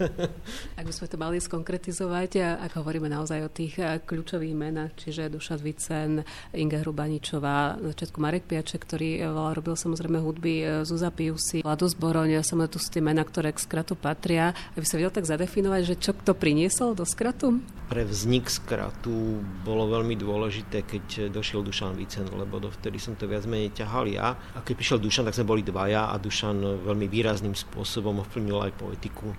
Ak 0.78 0.84
by 0.84 0.92
sme 0.92 1.06
to 1.08 1.16
mali 1.20 1.36
skonkretizovať, 1.40 2.60
ak 2.60 2.72
hovoríme 2.80 3.08
naozaj 3.08 3.38
o 3.44 3.50
tých 3.52 3.76
eh, 3.80 4.00
kľúčových 4.00 4.56
menách, 4.56 4.96
čiže 4.96 5.28
Dušan 5.32 5.60
Vicen, 5.60 6.12
Inga 6.56 6.80
Hrubaničová, 6.80 7.76
na 7.76 7.86
začiatku 7.92 8.18
Marek 8.20 8.48
Piače, 8.48 8.80
ktorý 8.80 9.20
eh, 9.20 9.28
veľa 9.28 9.52
robil 9.60 9.74
samozrejme 9.76 10.18
hudby, 10.24 10.54
eh, 10.64 10.68
Zuza 10.88 11.12
Piusi, 11.12 11.60
Vlado 11.60 11.84
Zboroň, 11.84 12.40
samozrejme 12.40 12.72
tu 12.72 12.78
sú 12.80 12.88
tie 12.88 13.04
mená, 13.04 13.22
ktoré 13.24 13.52
k 13.52 13.60
skratu 13.60 13.94
patria. 13.96 14.56
Aby 14.74 14.86
sa 14.88 14.96
vedel 14.96 15.12
tak 15.12 15.28
zadefinovať, 15.28 15.82
že 15.84 15.94
čo 16.00 16.12
kto 16.16 16.32
priniesol 16.32 16.96
do 16.96 17.04
skratu? 17.04 17.60
Pre 17.90 18.02
vznik 18.06 18.46
skratu 18.46 19.42
bolo 19.66 19.90
veľmi 19.90 20.14
dôležité, 20.14 20.86
keď 20.86 21.34
došiel 21.34 21.66
Dušan 21.66 21.98
Vicen, 21.98 22.30
lebo 22.30 22.62
dovtedy 22.62 23.02
som 23.02 23.18
to 23.18 23.26
viac 23.26 23.44
menej 23.50 23.74
ťahal 23.74 24.06
ja. 24.06 24.38
A 24.54 24.62
keď 24.62 24.74
prišiel 24.78 25.02
Dušan, 25.02 25.26
tak 25.26 25.34
sme 25.34 25.50
boli 25.50 25.66
dvaja 25.66 26.14
a 26.14 26.14
Dušan 26.16 26.86
veľmi 26.86 27.10
výrazným 27.10 27.52
spôsobom 27.58 28.22
ovplyvnil 28.22 28.70
aj 28.70 28.72
poetiku 28.78 29.34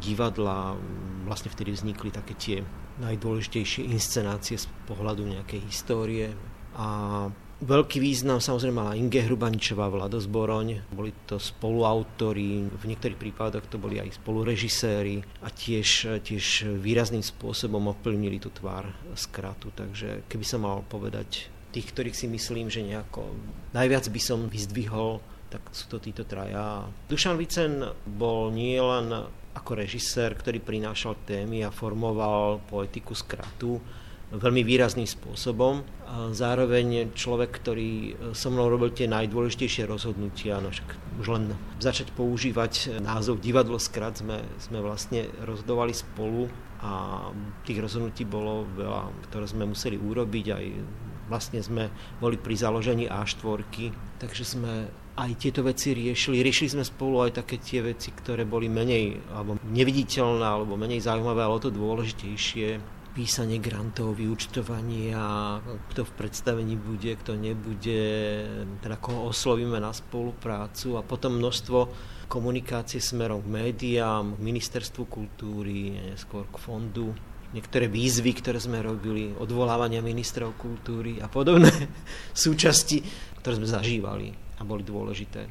divadla. 0.00 0.76
Vlastne 1.28 1.52
vtedy 1.52 1.72
vznikli 1.72 2.12
také 2.12 2.34
tie 2.36 2.56
najdôležitejšie 3.02 3.90
inscenácie 3.90 4.56
z 4.56 4.66
pohľadu 4.86 5.26
nejakej 5.26 5.60
histórie. 5.66 6.30
A 6.74 7.28
Veľký 7.64 7.96
význam 7.96 8.44
samozrejme 8.44 8.76
mala 8.76 8.98
Inge 8.98 9.24
Hrubaničová, 9.24 9.88
Vlado 9.88 10.20
Zboroň. 10.20 10.90
Boli 10.92 11.14
to 11.24 11.40
spoluautori, 11.40 12.66
v 12.66 12.84
niektorých 12.84 13.16
prípadoch 13.16 13.70
to 13.70 13.80
boli 13.80 14.02
aj 14.02 14.20
spolurežiséri 14.20 15.24
a 15.40 15.48
tiež, 15.48 16.20
tiež 16.20 16.68
výrazným 16.76 17.24
spôsobom 17.24 17.88
ovplyvnili 17.94 18.36
tú 18.36 18.52
tvár 18.52 18.90
skratu. 19.16 19.72
Takže 19.72 20.28
keby 20.28 20.44
som 20.44 20.66
mal 20.66 20.84
povedať 20.84 21.48
tých, 21.72 21.88
ktorých 21.88 22.18
si 22.18 22.26
myslím, 22.28 22.68
že 22.68 22.84
nejako 22.84 23.32
najviac 23.70 24.12
by 24.12 24.20
som 24.20 24.50
vyzdvihol, 24.50 25.24
tak 25.48 25.62
sú 25.70 25.88
to 25.88 26.02
títo 26.02 26.28
traja. 26.28 26.84
Dušan 27.06 27.38
Vicen 27.38 27.86
bol 28.04 28.50
nie 28.50 28.76
len 28.76 29.30
ako 29.54 29.78
režisér, 29.78 30.34
ktorý 30.34 30.58
prinášal 30.60 31.18
témy 31.24 31.62
a 31.62 31.74
formoval 31.74 32.60
poetiku 32.66 33.14
skratu 33.14 33.78
veľmi 34.34 34.66
výrazným 34.66 35.06
spôsobom. 35.06 35.86
A 36.04 36.34
zároveň 36.34 37.14
človek, 37.14 37.50
ktorý 37.62 37.90
so 38.34 38.50
mnou 38.50 38.66
robil 38.66 38.90
tie 38.90 39.06
najdôležitejšie 39.06 39.86
rozhodnutia, 39.86 40.58
no 40.58 40.74
však 40.74 41.20
už 41.22 41.26
len 41.30 41.44
začať 41.78 42.10
používať 42.14 42.98
názov 43.02 43.38
divadlo 43.38 43.78
skrat 43.78 44.18
sme, 44.18 44.42
sme 44.58 44.82
vlastne 44.82 45.30
rozhodovali 45.46 45.94
spolu 45.94 46.50
a 46.84 47.30
tých 47.64 47.80
rozhodnutí 47.80 48.26
bolo 48.28 48.68
veľa, 48.76 49.30
ktoré 49.30 49.46
sme 49.48 49.70
museli 49.70 49.96
urobiť 49.96 50.46
aj 50.50 50.64
vlastne 51.24 51.60
sme 51.64 51.88
boli 52.20 52.36
pri 52.36 52.52
založení 52.52 53.08
A4, 53.08 53.64
takže 54.20 54.44
sme 54.44 54.92
aj 55.14 55.30
tieto 55.38 55.62
veci 55.62 55.94
riešili. 55.94 56.42
Riešili 56.42 56.74
sme 56.74 56.84
spolu 56.84 57.22
aj 57.22 57.38
také 57.42 57.62
tie 57.62 57.86
veci, 57.86 58.10
ktoré 58.10 58.42
boli 58.42 58.66
menej 58.66 59.22
alebo 59.30 59.58
neviditeľné 59.62 60.42
alebo 60.42 60.74
menej 60.74 61.06
zaujímavé, 61.06 61.40
ale 61.46 61.62
to 61.62 61.70
dôležitejšie. 61.70 62.82
Písanie 63.14 63.62
grantov, 63.62 64.18
vyučtovanie 64.18 65.14
a 65.14 65.62
kto 65.94 66.02
v 66.02 66.12
predstavení 66.18 66.74
bude, 66.74 67.14
kto 67.14 67.38
nebude, 67.38 68.02
teda 68.82 68.98
koho 68.98 69.30
oslovíme 69.30 69.78
na 69.78 69.94
spoluprácu 69.94 70.98
a 70.98 71.06
potom 71.06 71.38
množstvo 71.38 71.78
komunikácie 72.26 72.98
smerom 72.98 73.46
k 73.46 73.54
médiám, 73.54 74.34
k 74.34 74.40
ministerstvu 74.42 75.06
kultúry, 75.06 75.94
neskôr 76.10 76.42
k 76.50 76.58
fondu. 76.58 77.14
Niektoré 77.54 77.86
výzvy, 77.86 78.34
ktoré 78.34 78.58
sme 78.58 78.82
robili, 78.82 79.30
odvolávania 79.30 80.02
ministrov 80.02 80.58
kultúry 80.58 81.22
a 81.22 81.30
podobné 81.30 81.70
súčasti, 82.34 82.98
ktoré 83.38 83.62
sme 83.62 83.70
zažívali 83.70 84.43
a 84.58 84.62
boli 84.62 84.86
dôležité. 84.86 85.46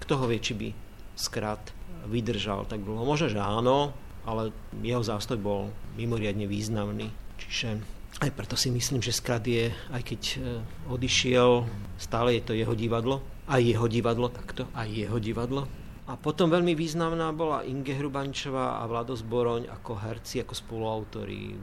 Kto 0.00 0.12
ho 0.20 0.24
vie, 0.26 0.40
či 0.40 0.54
by 0.56 0.68
skrat 1.14 1.60
vydržal 2.08 2.64
tak 2.66 2.82
dlho? 2.82 3.04
Možno, 3.04 3.28
že 3.28 3.40
áno, 3.40 3.92
ale 4.24 4.52
jeho 4.80 5.04
zástoj 5.04 5.38
bol 5.40 5.72
mimoriadne 5.96 6.48
významný. 6.48 7.12
Čiže 7.40 7.80
aj 8.20 8.30
preto 8.36 8.58
si 8.58 8.68
myslím, 8.68 9.00
že 9.00 9.16
skrat 9.16 9.44
je, 9.48 9.72
aj 9.94 10.02
keď 10.04 10.20
e, 10.20 10.38
odišiel, 10.92 11.64
stále 11.96 12.36
je 12.36 12.42
to 12.44 12.52
jeho 12.52 12.74
divadlo. 12.76 13.24
Aj 13.50 13.58
jeho 13.58 13.88
divadlo, 13.88 14.28
takto, 14.28 14.68
aj 14.76 14.88
jeho 14.92 15.18
divadlo 15.18 15.66
a 16.10 16.18
potom 16.18 16.50
veľmi 16.50 16.74
významná 16.74 17.30
bola 17.30 17.62
Inge 17.62 17.94
Hrubančová 17.94 18.82
a 18.82 18.90
Vlado 18.90 19.14
Zboroň 19.14 19.70
ako 19.70 19.94
herci, 19.94 20.42
ako 20.42 20.58
spoluautori. 20.58 21.54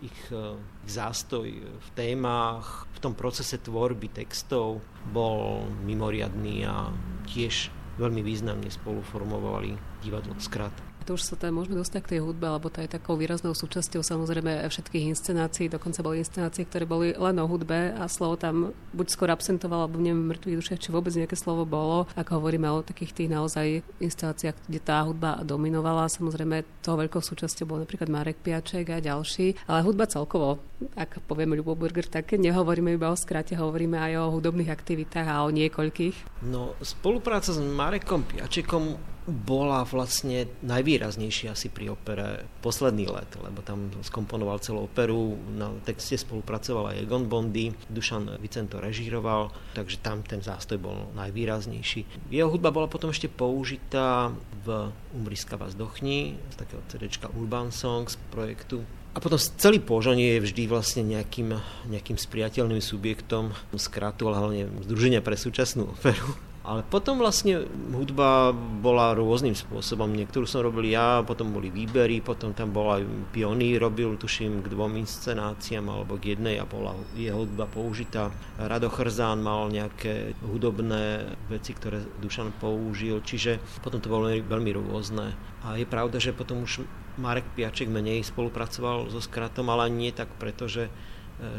Ich, 0.00 0.20
eh, 0.32 0.56
ich 0.56 0.92
zástoj 0.96 1.48
v 1.60 1.88
témach, 1.92 2.88
v 2.96 2.98
tom 3.04 3.12
procese 3.12 3.60
tvorby 3.60 4.08
textov 4.08 4.80
bol 5.12 5.68
mimoriadný 5.84 6.64
a 6.64 6.88
tiež 7.28 7.68
veľmi 8.00 8.24
významne 8.24 8.72
spoluformovali 8.72 10.00
divadlo 10.00 10.32
Skrat 10.40 10.89
to 11.04 11.16
už 11.16 11.22
sa 11.22 11.34
tam 11.36 11.58
môžeme 11.58 11.78
dostať 11.80 12.00
k 12.02 12.10
tej 12.16 12.20
hudbe, 12.22 12.46
lebo 12.46 12.68
to 12.68 12.84
je 12.84 12.88
takou 12.90 13.16
výraznou 13.16 13.52
súčasťou 13.56 14.04
samozrejme 14.04 14.64
všetkých 14.68 15.10
inscenácií. 15.16 15.66
Dokonca 15.72 16.04
boli 16.04 16.22
inscenácie, 16.22 16.66
ktoré 16.66 16.84
boli 16.84 17.12
len 17.16 17.36
o 17.40 17.46
hudbe 17.46 17.92
a 17.96 18.04
slovo 18.06 18.36
tam 18.40 18.72
buď 18.92 19.06
skôr 19.10 19.28
absentovalo, 19.32 19.88
alebo 19.88 20.00
neviem, 20.00 20.30
mŕtvych 20.30 20.58
dušiach, 20.60 20.80
či 20.80 20.94
vôbec 20.94 21.12
nejaké 21.16 21.36
slovo 21.36 21.64
bolo. 21.64 22.06
Ako 22.14 22.40
hovoríme 22.40 22.68
o 22.70 22.84
takých 22.84 23.12
tých 23.16 23.32
naozaj 23.32 23.82
inscenáciách, 23.98 24.56
kde 24.68 24.80
tá 24.80 25.02
hudba 25.02 25.40
dominovala, 25.42 26.10
samozrejme 26.10 26.62
toho 26.84 27.00
veľkou 27.00 27.22
súčasťou 27.22 27.66
bol 27.68 27.78
napríklad 27.82 28.08
Marek 28.08 28.40
Piaček 28.40 28.90
a 28.92 29.02
ďalší, 29.02 29.66
ale 29.68 29.84
hudba 29.84 30.08
celkovo, 30.08 30.62
ak 30.96 31.24
povieme 31.28 31.56
Ľubo 31.60 31.76
Burger, 31.76 32.08
tak 32.08 32.32
nehovoríme 32.32 32.96
iba 32.96 33.12
o 33.12 33.16
skrate, 33.16 33.58
hovoríme 33.58 34.00
aj 34.00 34.12
o 34.16 34.32
hudobných 34.38 34.72
aktivitách 34.72 35.28
a 35.28 35.44
o 35.44 35.52
niekoľkých. 35.52 36.44
No, 36.48 36.72
spolupráca 36.80 37.52
s 37.52 37.60
Marekom 37.60 38.24
Piačekom 38.24 38.96
bola 39.30 39.86
vlastne 39.86 40.50
najvýraznejšia 40.66 41.54
asi 41.54 41.70
pri 41.70 41.94
opere 41.94 42.44
Posledný 42.60 43.08
let, 43.08 43.30
lebo 43.40 43.64
tam 43.64 43.88
skomponoval 44.04 44.60
celú 44.60 44.84
operu, 44.84 45.38
na 45.56 45.72
texte 45.86 46.20
spolupracoval 46.20 46.92
aj 46.92 47.00
Egon 47.06 47.24
Bondy, 47.30 47.72
Dušan 47.88 48.36
Vicento 48.42 48.82
režíroval, 48.82 49.54
takže 49.72 50.02
tam 50.04 50.20
ten 50.20 50.44
zástoj 50.44 50.76
bol 50.76 51.08
najvýraznejší. 51.16 52.28
Jeho 52.28 52.52
hudba 52.52 52.74
bola 52.74 52.90
potom 52.90 53.14
ešte 53.14 53.32
použitá 53.32 54.34
v 54.66 54.92
Umriska 55.16 55.56
vás 55.56 55.72
dochni, 55.72 56.36
z 56.52 56.56
takého 56.60 56.82
CDčka 56.90 57.32
Urban 57.32 57.72
Songs 57.72 58.20
projektu 58.28 58.84
a 59.10 59.18
potom 59.18 59.42
celý 59.42 59.82
Požon 59.82 60.14
je 60.22 60.38
vždy 60.38 60.70
vlastne 60.70 61.02
nejakým, 61.02 61.50
nejakým 61.90 62.14
spriateľným 62.14 62.78
subjektom 62.78 63.50
skratu, 63.74 64.30
ale 64.30 64.38
hlavne 64.38 64.62
Združenia 64.86 65.18
pre 65.18 65.34
súčasnú 65.34 65.90
operu. 65.98 66.49
Ale 66.60 66.84
potom 66.84 67.16
vlastne 67.16 67.64
hudba 67.96 68.52
bola 68.52 69.16
rôznym 69.16 69.56
spôsobom. 69.56 70.12
Niektorú 70.12 70.44
som 70.44 70.60
robil 70.60 70.92
ja, 70.92 71.24
potom 71.24 71.56
boli 71.56 71.72
výbery, 71.72 72.20
potom 72.20 72.52
tam 72.52 72.68
bol 72.68 73.00
aj 73.00 73.02
pionír, 73.32 73.80
robil 73.80 74.12
tuším 74.20 74.60
k 74.60 74.68
dvom 74.68 75.00
inscenáciám 75.00 75.88
alebo 75.88 76.20
k 76.20 76.36
jednej 76.36 76.60
a 76.60 76.68
bola 76.68 76.92
jeho 77.16 77.48
hudba 77.48 77.64
použitá. 77.64 78.28
Rado 78.60 78.92
Chrzán 78.92 79.40
mal 79.40 79.72
nejaké 79.72 80.36
hudobné 80.44 81.32
veci, 81.48 81.72
ktoré 81.72 82.04
Dušan 82.20 82.52
použil, 82.60 83.24
čiže 83.24 83.56
potom 83.80 84.04
to 84.04 84.12
bolo 84.12 84.28
veľmi 84.28 84.76
rôzne. 84.76 85.32
A 85.64 85.80
je 85.80 85.88
pravda, 85.88 86.20
že 86.20 86.36
potom 86.36 86.68
už 86.68 86.84
Marek 87.16 87.48
Piaček 87.56 87.88
menej 87.88 88.20
spolupracoval 88.28 89.08
so 89.08 89.24
Skratom, 89.24 89.72
ale 89.72 89.88
nie 89.88 90.12
tak 90.12 90.28
preto, 90.36 90.68
že 90.68 90.92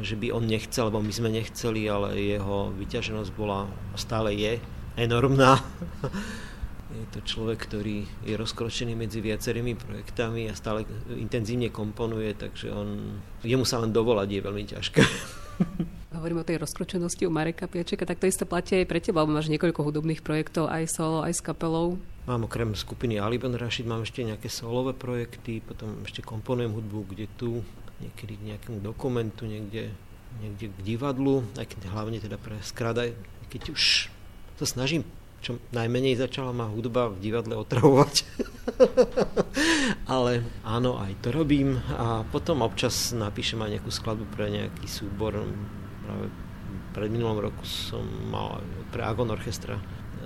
že 0.05 0.13
by 0.13 0.29
on 0.29 0.45
nechcel, 0.45 0.93
lebo 0.93 1.01
my 1.01 1.09
sme 1.09 1.33
nechceli, 1.33 1.89
ale 1.89 2.13
jeho 2.13 2.69
vyťaženosť 2.77 3.31
bola, 3.33 3.65
stále 3.97 4.29
je 4.37 4.61
enormná. 4.95 5.59
Je 6.91 7.07
to 7.07 7.23
človek, 7.23 7.71
ktorý 7.71 8.03
je 8.27 8.35
rozkročený 8.35 8.99
medzi 8.99 9.23
viacerými 9.23 9.79
projektami 9.79 10.51
a 10.51 10.53
stále 10.59 10.83
intenzívne 11.15 11.71
komponuje, 11.71 12.35
takže 12.35 12.67
on, 12.67 13.15
jemu 13.47 13.63
sa 13.63 13.79
len 13.79 13.95
dovolať 13.95 14.27
je 14.27 14.41
veľmi 14.43 14.63
ťažké. 14.67 15.01
Hovorím 16.19 16.43
o 16.43 16.47
tej 16.47 16.59
rozkročenosti 16.59 17.23
u 17.23 17.31
Mareka 17.31 17.71
Piačeka, 17.71 18.03
tak 18.03 18.19
to 18.19 18.27
isté 18.27 18.43
platí 18.43 18.75
aj 18.75 18.91
pre 18.91 18.99
teba, 18.99 19.23
máš 19.23 19.47
niekoľko 19.47 19.87
hudobných 19.87 20.19
projektov, 20.19 20.67
aj 20.67 20.91
solo, 20.91 21.23
aj 21.23 21.31
s 21.31 21.41
kapelou. 21.41 21.95
Mám 22.27 22.51
okrem 22.51 22.75
skupiny 22.75 23.23
Ali 23.23 23.39
Ben 23.39 23.55
Rashid, 23.55 23.87
mám 23.87 24.03
ešte 24.03 24.27
nejaké 24.27 24.51
solové 24.51 24.91
projekty, 24.91 25.63
potom 25.63 26.03
ešte 26.03 26.19
komponujem 26.19 26.75
hudbu 26.75 27.07
kde 27.15 27.25
tu, 27.39 27.63
niekedy 28.03 28.35
k 28.35 28.45
nejakému 28.51 28.83
dokumentu, 28.83 29.47
niekde, 29.47 29.95
niekde 30.43 30.67
k 30.67 30.77
divadlu, 30.83 31.47
aj 31.55 31.71
keď 31.71 31.79
hlavne 31.87 32.19
teda 32.19 32.35
pre 32.35 32.59
skradaj, 32.59 33.15
keď 33.47 33.71
už 33.71 34.11
sa 34.61 34.69
snažím 34.69 35.01
čo 35.41 35.57
najmenej 35.73 36.21
začala 36.21 36.53
ma 36.53 36.69
hudba 36.69 37.09
v 37.09 37.17
divadle 37.17 37.57
otravovať. 37.57 38.29
Ale 40.13 40.45
áno, 40.61 41.01
aj 41.01 41.17
to 41.25 41.33
robím 41.33 41.81
a 41.97 42.21
potom 42.29 42.61
občas 42.61 43.09
napíšem 43.09 43.57
aj 43.57 43.81
nejakú 43.81 43.89
skladbu 43.89 44.29
pre 44.29 44.53
nejaký 44.53 44.85
súbor. 44.85 45.41
Práve 46.05 46.29
pred 46.93 47.09
minulom 47.09 47.41
roku 47.41 47.65
som 47.65 48.05
mal 48.29 48.61
pre 48.93 49.01
Agon 49.01 49.33
Orchestra 49.33 49.81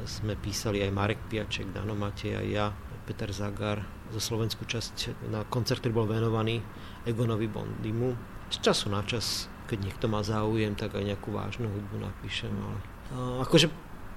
sme 0.06 0.38
písali 0.38 0.86
aj 0.86 0.94
Marek 0.94 1.22
Piaček, 1.32 1.74
Dano 1.74 1.98
Matej 1.98 2.38
a 2.38 2.42
ja, 2.46 2.66
Peter 3.10 3.30
Zagar 3.34 3.82
zo 4.14 4.22
slovenskú 4.22 4.66
časť 4.66 5.26
na 5.34 5.42
koncert, 5.50 5.82
ktorý 5.82 6.06
bol 6.06 6.08
venovaný 6.10 6.62
Egonovi 7.10 7.50
Bondimu. 7.50 8.14
Z 8.54 8.62
času 8.62 8.94
na 8.94 9.02
čas, 9.02 9.50
keď 9.66 9.90
niekto 9.90 10.06
má 10.06 10.22
záujem, 10.22 10.78
tak 10.78 10.94
aj 10.94 11.06
nejakú 11.10 11.34
vážnu 11.34 11.70
hudbu 11.70 12.06
napíšem. 12.06 12.54
Ale, 12.54 12.78
akože 13.46 13.68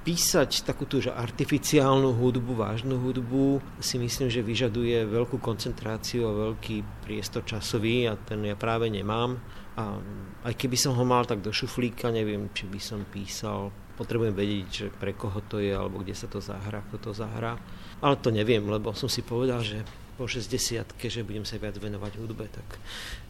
písať 0.08 0.64
takúto 0.64 1.04
že 1.04 1.12
artificiálnu 1.12 2.16
hudbu, 2.16 2.56
vážnu 2.56 2.96
hudbu 2.96 3.60
si 3.76 4.00
myslím, 4.00 4.32
že 4.32 4.40
vyžaduje 4.40 5.04
veľkú 5.04 5.36
koncentráciu 5.36 6.24
a 6.24 6.48
veľký 6.48 7.04
priestor 7.04 7.44
časový 7.44 8.08
a 8.08 8.16
ten 8.16 8.40
ja 8.48 8.56
práve 8.56 8.88
nemám. 8.88 9.36
A 9.76 10.00
aj 10.48 10.56
keby 10.56 10.80
som 10.80 10.96
ho 10.96 11.04
mal 11.04 11.28
tak 11.28 11.44
do 11.44 11.52
šuflíka, 11.52 12.08
neviem, 12.08 12.48
či 12.56 12.64
by 12.64 12.80
som 12.80 13.04
písal. 13.04 13.68
Potrebujem 14.00 14.32
vedieť, 14.32 14.66
že 14.72 14.86
pre 14.88 15.12
koho 15.12 15.44
to 15.44 15.60
je, 15.60 15.76
alebo 15.76 16.00
kde 16.00 16.16
sa 16.16 16.24
to 16.24 16.40
zahrá, 16.40 16.80
kto 16.88 16.96
to 16.96 17.10
zahrá. 17.12 17.60
Ale 18.00 18.16
to 18.16 18.32
neviem, 18.32 18.64
lebo 18.64 18.96
som 18.96 19.12
si 19.12 19.20
povedal, 19.20 19.60
že 19.60 19.84
po 20.16 20.24
60 20.24 20.88
že 20.88 21.20
budem 21.20 21.44
sa 21.44 21.60
viac 21.60 21.76
venovať 21.76 22.16
hudbe, 22.16 22.48
tak 22.48 22.80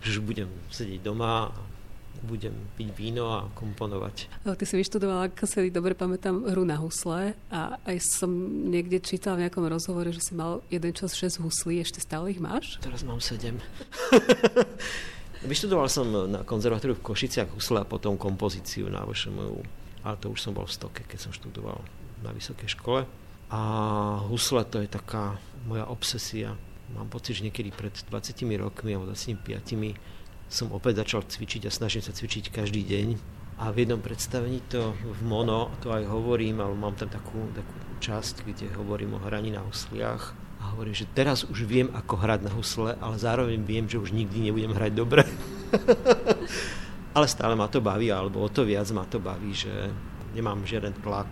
už 0.06 0.22
budem 0.22 0.46
sedieť 0.70 1.02
doma 1.02 1.50
a 1.50 1.77
budem 2.24 2.54
piť 2.74 2.88
víno 2.94 3.30
a 3.30 3.46
komponovať. 3.54 4.44
Ty 4.44 4.64
si 4.64 4.74
vyštudovala, 4.74 5.30
ako 5.30 5.46
sa 5.46 5.62
dobre 5.68 5.94
pamätám, 5.94 6.42
hru 6.50 6.66
na 6.66 6.78
husle 6.78 7.38
a 7.52 7.78
aj 7.86 7.96
som 8.02 8.30
niekde 8.68 8.98
čítal 8.98 9.38
v 9.38 9.46
nejakom 9.46 9.64
rozhovore, 9.66 10.10
že 10.10 10.22
si 10.22 10.32
mal 10.34 10.64
jeden 10.72 10.90
čas 10.94 11.14
6 11.14 11.42
huslí, 11.44 11.78
ešte 11.82 12.02
stále 12.02 12.34
ich 12.34 12.42
máš? 12.42 12.82
Teraz 12.82 13.06
mám 13.06 13.22
7. 13.22 13.58
Vyštudoval 15.38 15.86
som 15.86 16.10
na 16.10 16.42
konzervatóriu 16.42 16.98
v 16.98 17.06
Košiciach 17.06 17.54
husle 17.54 17.86
a 17.86 17.86
potom 17.86 18.18
kompozíciu 18.18 18.90
na 18.90 19.06
VŠMU, 19.06 19.62
ale 20.02 20.16
to 20.18 20.34
už 20.34 20.42
som 20.42 20.50
bol 20.50 20.66
v 20.66 20.74
Stoke, 20.74 21.02
keď 21.06 21.30
som 21.30 21.30
študoval 21.30 21.78
na 22.26 22.34
vysokej 22.34 22.74
škole. 22.74 23.06
A 23.48 23.60
husle 24.26 24.66
to 24.66 24.82
je 24.82 24.90
taká 24.90 25.38
moja 25.64 25.86
obsesia. 25.86 26.58
Mám 26.90 27.12
pocit, 27.12 27.38
že 27.38 27.46
niekedy 27.46 27.70
pred 27.70 27.94
20 27.94 28.10
rokmi 28.58 28.96
alebo 28.96 29.14
25 29.14 29.46
som 30.48 30.72
opäť 30.72 31.04
začal 31.04 31.28
cvičiť 31.28 31.68
a 31.68 31.70
snažím 31.70 32.00
sa 32.00 32.16
cvičiť 32.16 32.48
každý 32.48 32.80
deň. 32.84 33.08
A 33.58 33.74
v 33.74 33.84
jednom 33.84 34.00
predstavení 34.00 34.62
to 34.70 34.94
v 34.94 35.22
mono, 35.26 35.68
to 35.82 35.90
aj 35.92 36.06
hovorím, 36.08 36.62
ale 36.62 36.72
mám 36.78 36.94
tam 36.94 37.10
takú, 37.10 37.50
takú 37.52 37.74
časť, 37.98 38.46
kde 38.46 38.70
hovorím 38.78 39.18
o 39.18 39.22
hraní 39.22 39.50
na 39.50 39.66
husliach. 39.66 40.32
A 40.58 40.74
hovorím, 40.74 40.94
že 40.94 41.10
teraz 41.10 41.46
už 41.46 41.66
viem, 41.66 41.90
ako 41.94 42.18
hrať 42.18 42.40
na 42.46 42.52
husle, 42.54 42.94
ale 42.98 43.14
zároveň 43.18 43.62
viem, 43.62 43.86
že 43.86 43.98
už 43.98 44.14
nikdy 44.14 44.50
nebudem 44.50 44.74
hrať 44.74 44.92
dobre. 44.94 45.22
ale 47.18 47.26
stále 47.26 47.58
ma 47.58 47.66
to 47.66 47.82
baví, 47.82 48.10
alebo 48.14 48.42
o 48.42 48.48
to 48.50 48.62
viac 48.62 48.86
ma 48.94 49.06
to 49.06 49.18
baví, 49.18 49.54
že 49.54 49.70
nemám 50.34 50.62
žiaden 50.62 50.94
tlak, 51.02 51.28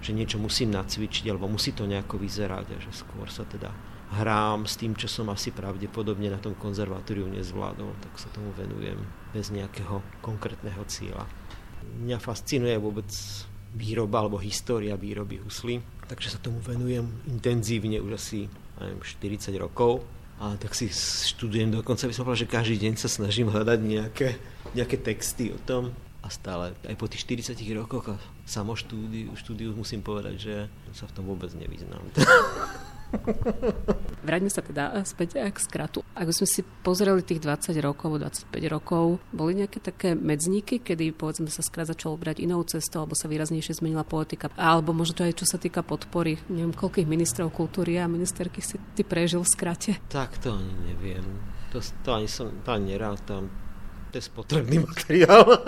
že 0.00 0.16
niečo 0.16 0.40
musím 0.40 0.72
nacvičiť, 0.72 1.28
alebo 1.28 1.48
musí 1.48 1.76
to 1.76 1.84
nejako 1.84 2.16
vyzerať 2.16 2.66
a 2.72 2.78
že 2.80 2.92
skôr 2.92 3.28
sa 3.28 3.44
teda 3.44 3.68
hrám 4.10 4.66
s 4.66 4.74
tým, 4.74 4.98
čo 4.98 5.06
som 5.06 5.30
asi 5.30 5.54
pravdepodobne 5.54 6.26
na 6.26 6.42
tom 6.42 6.58
konzervatóriu 6.58 7.30
nezvládol, 7.30 7.94
tak 8.02 8.12
sa 8.18 8.26
tomu 8.34 8.50
venujem 8.58 8.98
bez 9.30 9.54
nejakého 9.54 10.02
konkrétneho 10.18 10.82
cieľa. 10.90 11.30
Mňa 12.02 12.18
fascinuje 12.18 12.74
vôbec 12.80 13.06
výroba 13.70 14.26
alebo 14.26 14.42
história 14.42 14.98
výroby 14.98 15.38
husly, 15.38 15.78
takže 16.10 16.34
sa 16.34 16.42
tomu 16.42 16.58
venujem 16.58 17.06
intenzívne 17.30 18.02
už 18.02 18.18
asi 18.18 18.50
neviem, 18.82 18.98
40 18.98 19.54
rokov 19.62 20.02
a 20.42 20.58
tak 20.58 20.74
si 20.74 20.90
študujem 21.36 21.70
dokonca, 21.70 22.08
by 22.08 22.14
som 22.16 22.24
povedal, 22.26 22.48
že 22.48 22.50
každý 22.50 22.76
deň 22.88 22.94
sa 22.98 23.06
snažím 23.06 23.52
hľadať 23.52 23.78
nejaké, 23.78 24.28
nejaké 24.74 24.96
texty 24.98 25.54
o 25.54 25.58
tom 25.62 25.94
a 26.20 26.28
stále 26.28 26.76
aj 26.84 26.96
po 27.00 27.08
tých 27.08 27.24
40 27.24 27.56
rokoch 27.72 28.12
a 28.12 28.16
samo 28.44 28.76
štúdiu, 28.76 29.32
štúdiu 29.36 29.72
musím 29.72 30.04
povedať, 30.04 30.34
že 30.36 30.54
sa 30.92 31.08
v 31.08 31.14
tom 31.16 31.24
vôbec 31.24 31.48
nevyznám. 31.56 32.04
Vráťme 34.26 34.50
sa 34.52 34.62
teda 34.62 35.02
späť 35.02 35.42
k 35.42 35.58
skratu. 35.58 36.06
Ak 36.14 36.30
sme 36.30 36.46
si 36.46 36.62
pozreli 36.62 37.24
tých 37.24 37.42
20 37.42 37.74
rokov, 37.82 38.20
25 38.20 38.52
rokov, 38.70 39.18
boli 39.34 39.58
nejaké 39.58 39.82
také 39.82 40.14
medzníky, 40.14 40.78
kedy 40.78 41.16
povedzme 41.16 41.50
sa 41.50 41.64
skrat 41.64 41.90
začal 41.90 42.14
brať 42.20 42.44
inou 42.44 42.62
cestou, 42.62 43.02
alebo 43.02 43.18
sa 43.18 43.26
výraznejšie 43.26 43.80
zmenila 43.80 44.06
politika, 44.06 44.52
alebo 44.54 44.94
možno 44.94 45.18
to 45.18 45.26
aj 45.26 45.34
čo 45.40 45.46
sa 45.48 45.58
týka 45.58 45.82
podpory, 45.82 46.38
neviem, 46.52 46.76
koľkých 46.76 47.08
ministrov 47.08 47.50
kultúry 47.50 47.98
a 47.98 48.06
ministerky 48.06 48.62
si 48.62 48.78
ty 48.94 49.02
prežil 49.02 49.42
v 49.42 49.50
skrate? 49.50 49.92
Tak 50.12 50.38
to 50.38 50.54
ani 50.54 50.94
neviem. 50.94 51.24
To, 51.74 51.80
to 51.80 52.10
ani 52.14 52.28
som, 52.28 52.50
to 52.62 52.68
ani 52.70 52.94
nerátam. 52.94 53.50
To 54.10 54.18
je 54.18 54.26
spotrebný 54.26 54.82
materiál. 54.82 55.46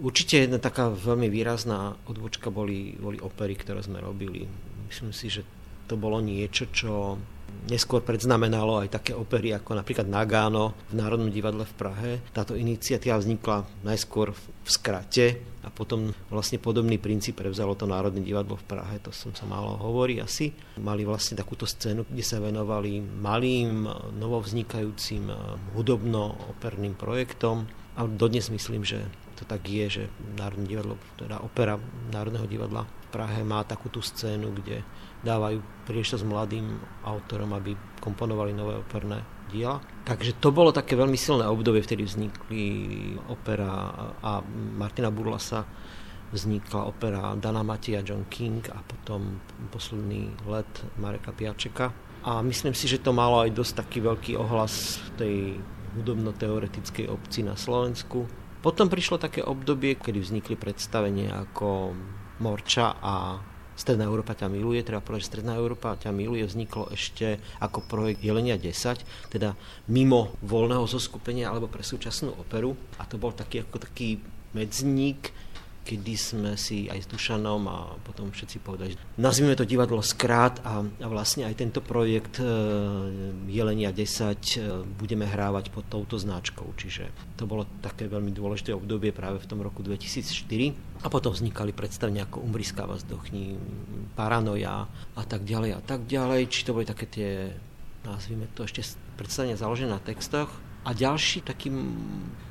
Určite 0.00 0.44
jedna 0.44 0.60
taká 0.60 0.92
veľmi 0.92 1.28
výrazná 1.28 1.96
odbočka 2.08 2.52
boli, 2.52 2.96
boli 2.96 3.20
opery, 3.20 3.56
ktoré 3.56 3.80
sme 3.84 4.00
robili. 4.00 4.48
Myslím 4.88 5.12
si, 5.12 5.28
že 5.28 5.44
to 5.88 5.96
bolo 5.96 6.20
niečo, 6.20 6.68
čo 6.72 7.16
neskôr 7.70 8.02
predznamenalo 8.02 8.82
aj 8.82 9.00
také 9.00 9.12
opery 9.14 9.54
ako 9.54 9.78
napríklad 9.78 10.10
Nagano 10.10 10.74
v 10.90 10.98
Národnom 10.98 11.30
divadle 11.30 11.62
v 11.66 11.74
Prahe. 11.78 12.10
Táto 12.34 12.58
iniciatíva 12.58 13.20
vznikla 13.20 13.86
najskôr 13.86 14.34
v 14.34 14.68
skrate 14.68 15.40
a 15.60 15.68
potom 15.68 16.10
vlastne 16.32 16.56
podobný 16.56 16.96
princíp 16.96 17.38
prevzalo 17.38 17.76
to 17.76 17.84
Národné 17.84 18.24
divadlo 18.24 18.56
v 18.56 18.64
Prahe, 18.64 18.96
to 18.98 19.12
som 19.12 19.36
sa 19.36 19.44
málo 19.44 19.76
hovorí 19.76 20.18
asi. 20.18 20.56
Mali 20.80 21.04
vlastne 21.04 21.36
takúto 21.36 21.68
scénu, 21.68 22.08
kde 22.08 22.24
sa 22.24 22.40
venovali 22.40 22.98
malým, 22.98 23.84
novovznikajúcim 24.16 25.28
hudobno-operným 25.76 26.96
projektom 26.96 27.68
a 27.94 28.08
dodnes 28.08 28.48
myslím, 28.48 28.82
že 28.88 29.04
to 29.36 29.48
tak 29.48 29.64
je, 29.64 29.88
že 29.88 30.04
Národné 30.36 30.68
divadlo, 30.68 30.94
teda 31.16 31.40
opera 31.40 31.80
Národného 32.12 32.44
divadla 32.44 32.84
v 32.84 33.06
Prahe 33.08 33.40
má 33.40 33.64
takúto 33.64 34.04
scénu, 34.04 34.52
kde 34.60 34.84
dávajú 35.20 35.60
príležitosť 35.84 36.24
mladým 36.24 36.66
autorom, 37.04 37.52
aby 37.56 37.76
komponovali 38.00 38.56
nové 38.56 38.78
operné 38.80 39.20
diela. 39.52 39.82
Takže 40.06 40.40
to 40.40 40.54
bolo 40.54 40.72
také 40.72 40.96
veľmi 40.96 41.18
silné 41.18 41.44
obdobie, 41.44 41.84
vtedy 41.84 42.06
vznikli 42.06 42.64
opera 43.28 43.92
a 44.22 44.40
Martina 44.76 45.12
Burlasa 45.12 45.66
vznikla 46.30 46.86
opera 46.86 47.34
Dana 47.34 47.66
Matia, 47.66 48.06
John 48.06 48.30
King 48.30 48.62
a 48.70 48.78
potom 48.86 49.42
posledný 49.74 50.30
let 50.46 50.70
Mareka 51.02 51.34
Piačeka. 51.34 51.90
A 52.22 52.38
myslím 52.46 52.76
si, 52.76 52.86
že 52.86 53.02
to 53.02 53.10
malo 53.10 53.42
aj 53.42 53.50
dosť 53.50 53.72
taký 53.82 53.98
veľký 53.98 54.32
ohlas 54.38 55.02
v 55.02 55.08
tej 55.18 55.36
hudobno-teoretickej 55.98 57.10
obci 57.10 57.42
na 57.42 57.58
Slovensku 57.58 58.30
potom 58.60 58.92
prišlo 58.92 59.16
také 59.16 59.40
obdobie, 59.40 59.96
kedy 59.96 60.20
vznikli 60.20 60.52
predstavenia 60.52 61.48
ako 61.48 61.96
Morča 62.44 63.00
a 63.00 63.40
Stredná 63.80 64.04
Európa 64.04 64.36
ťa 64.36 64.52
miluje, 64.52 64.84
treba 64.84 65.00
povedať, 65.00 65.24
že 65.24 65.30
Stredná 65.32 65.56
Európa 65.56 65.96
ťa 65.96 66.12
miluje 66.12 66.44
vzniklo 66.44 66.92
ešte 66.92 67.40
ako 67.64 67.80
projekt 67.88 68.20
Jelenia 68.20 68.60
10, 68.60 69.00
teda 69.32 69.56
mimo 69.88 70.36
voľného 70.44 70.84
zoskupenia 70.84 71.48
alebo 71.48 71.72
pre 71.72 71.80
súčasnú 71.80 72.36
operu. 72.36 72.76
A 73.00 73.08
to 73.08 73.16
bol 73.16 73.32
taký 73.32 73.64
ako 73.64 73.80
taký 73.80 74.20
medzník, 74.52 75.32
kedy 75.80 76.14
sme 76.14 76.50
si 76.60 76.86
aj 76.86 77.02
s 77.02 77.10
Dušanom 77.10 77.62
a 77.66 77.78
potom 78.04 78.30
všetci 78.30 78.56
povedali, 78.60 78.94
že 78.94 79.00
nazvime 79.16 79.56
to 79.56 79.64
divadlo 79.64 80.04
Skrát 80.04 80.60
a, 80.62 80.84
a 80.84 81.06
vlastne 81.08 81.48
aj 81.48 81.56
tento 81.56 81.80
projekt 81.80 82.38
e, 82.38 82.46
Jelenia 83.48 83.90
10 83.90 83.98
e, 83.98 84.60
budeme 84.86 85.24
hrávať 85.24 85.72
pod 85.72 85.88
touto 85.88 86.20
značkou. 86.20 86.68
Čiže 86.76 87.34
to 87.40 87.48
bolo 87.48 87.66
také 87.80 88.06
veľmi 88.06 88.30
dôležité 88.30 88.76
obdobie 88.76 89.10
práve 89.10 89.40
v 89.40 89.48
tom 89.48 89.64
roku 89.64 89.80
2004. 89.80 91.02
A 91.02 91.08
potom 91.08 91.32
vznikali 91.32 91.72
predstavenia 91.72 92.28
ako 92.28 92.44
Umbriská 92.44 92.84
vás 92.84 93.02
dochní, 93.08 93.56
Paranoja 94.14 94.84
a 95.16 95.22
tak 95.24 95.48
ďalej 95.48 95.80
a 95.80 95.82
tak 95.82 96.04
ďalej. 96.04 96.52
Či 96.52 96.60
to 96.68 96.76
boli 96.76 96.84
také 96.84 97.08
tie, 97.08 97.30
nazvime 98.04 98.46
to 98.52 98.68
ešte 98.68 98.84
predstavenia 99.16 99.56
založené 99.56 99.96
na 99.96 100.02
textoch, 100.02 100.52
a 100.80 100.90
ďalší 100.96 101.44
taký 101.44 101.68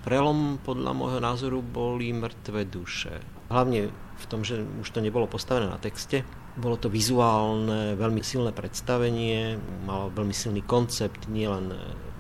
prelom 0.06 0.62
podľa 0.62 0.92
môjho 0.94 1.20
názoru 1.20 1.60
boli 1.65 2.13
mŕtve 2.13 2.62
duše. 2.70 3.22
Hlavne 3.50 3.89
v 3.94 4.26
tom, 4.30 4.46
že 4.46 4.62
už 4.62 4.88
to 4.94 5.02
nebolo 5.02 5.26
postavené 5.26 5.65
na 5.65 5.82
texte. 5.82 6.22
Bolo 6.60 6.76
to 6.76 6.92
vizuálne, 6.92 7.96
veľmi 7.98 8.22
silné 8.22 8.52
predstavenie, 8.54 9.58
malo 9.88 10.12
veľmi 10.13 10.36
silný 10.36 10.62
koncept, 10.62 11.26
nielen 11.32 11.74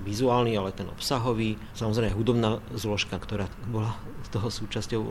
vizuálny, 0.07 0.55
ale 0.55 0.71
ten 0.71 0.87
obsahový. 0.87 1.59
Samozrejme 1.75 2.15
hudobná 2.15 2.63
zložka, 2.71 3.19
ktorá 3.19 3.51
bola 3.67 3.93
z 4.25 4.29
toho 4.31 4.47
súčasťou, 4.47 5.01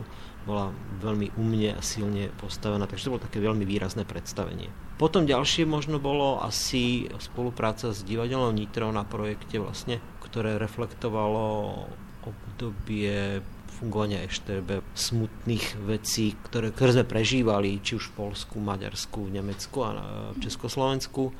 bola 0.49 0.73
veľmi 1.05 1.37
umne 1.37 1.77
a 1.77 1.81
silne 1.85 2.33
postavená, 2.41 2.89
takže 2.89 3.05
to 3.05 3.13
bolo 3.13 3.25
také 3.29 3.37
veľmi 3.37 3.61
výrazné 3.69 4.09
predstavenie. 4.09 4.73
Potom 4.97 5.29
ďalšie 5.29 5.69
možno 5.69 6.01
bolo 6.01 6.41
asi 6.41 7.07
spolupráca 7.21 7.93
s 7.93 8.01
divadelom 8.03 8.51
Nitro 8.57 8.89
na 8.89 9.05
projekte 9.05 9.61
vlastne 9.61 10.01
ktoré 10.29 10.61
reflektovalo 10.61 11.89
obdobie 12.21 13.41
fungovania 13.81 14.21
EŠTB, 14.29 14.85
smutných 14.93 15.81
vecí, 15.81 16.37
ktoré, 16.37 16.69
ktoré 16.69 17.01
sme 17.01 17.05
prežívali, 17.09 17.81
či 17.81 17.97
už 17.97 18.13
v 18.13 18.27
Polsku, 18.29 18.61
Maďarsku, 18.61 19.25
v 19.25 19.41
Nemecku 19.41 19.77
a 19.81 19.89
v 20.35 20.37
Československu. 20.37 21.33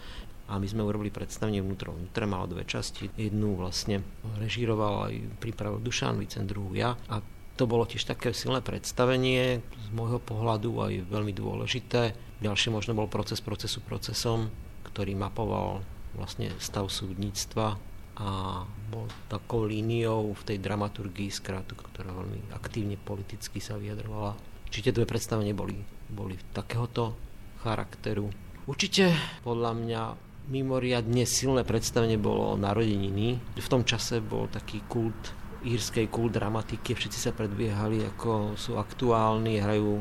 A 0.49 0.57
my 0.57 0.65
sme 0.65 0.81
urobili 0.81 1.13
predstavenie 1.13 1.61
vnútro. 1.61 1.93
ktoré 2.09 2.25
malo 2.25 2.49
dve 2.49 2.65
časti. 2.65 3.05
Jednu 3.13 3.53
vlastne 3.53 4.01
režíroval 4.41 5.13
aj 5.13 5.13
pripravil 5.37 5.77
Dušan 5.77 6.17
Vicen, 6.17 6.49
druhú 6.49 6.73
ja. 6.73 6.97
A 7.05 7.21
to 7.59 7.67
bolo 7.67 7.83
tiež 7.83 8.07
také 8.07 8.31
silné 8.31 8.63
predstavenie, 8.63 9.59
z 9.59 9.89
môjho 9.91 10.23
pohľadu 10.23 10.71
aj 10.79 11.11
veľmi 11.11 11.35
dôležité. 11.35 12.15
Ďalšie 12.39 12.71
možno 12.71 12.95
bol 12.95 13.11
proces 13.11 13.43
procesu 13.43 13.83
procesom, 13.83 14.47
ktorý 14.87 15.19
mapoval 15.19 15.83
vlastne 16.15 16.55
stav 16.63 16.87
súdnictva 16.87 17.75
a 18.19 18.63
bol 18.87 19.11
takou 19.27 19.67
líniou 19.67 20.31
v 20.31 20.41
tej 20.47 20.57
dramaturgii 20.63 21.27
skrátu, 21.27 21.75
ktorá 21.75 22.15
veľmi 22.15 22.55
aktívne 22.55 22.95
politicky 22.95 23.59
sa 23.59 23.75
vyjadrovala 23.75 24.39
či 24.69 24.85
tie 24.85 24.93
dve 24.93 25.09
predstavenia 25.09 25.57
boli, 25.57 25.81
boli 26.09 26.37
takéhoto 26.53 27.17
charakteru. 27.65 28.29
Určite 28.69 29.09
podľa 29.41 29.73
mňa 29.73 30.01
mimoriadne 30.49 31.25
silné 31.25 31.65
predstavenie 31.65 32.21
bolo 32.21 32.53
narodeniny. 32.57 33.41
V 33.57 33.67
tom 33.69 33.81
čase 33.85 34.21
bol 34.21 34.45
taký 34.49 34.85
kult 34.85 35.33
írskej 35.65 36.07
kult 36.07 36.35
dramatiky, 36.35 36.95
všetci 36.95 37.19
sa 37.19 37.31
predbiehali, 37.35 38.05
ako 38.15 38.55
sú 38.55 38.79
aktuálni, 38.79 39.59
hrajú 39.59 39.99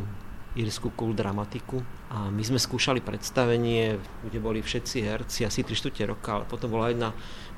írsku 0.59 0.90
kult 0.94 1.18
dramatiku. 1.18 1.83
A 2.11 2.33
my 2.33 2.42
sme 2.42 2.59
skúšali 2.59 3.05
predstavenie, 3.05 4.01
kde 4.27 4.38
boli 4.40 4.64
všetci 4.64 4.97
herci, 5.05 5.44
asi 5.44 5.62
3 5.62 5.77
čtvrte 5.77 6.03
roka, 6.09 6.40
ale 6.40 6.44
potom 6.49 6.73
bola 6.73 6.90
jedna 6.90 7.11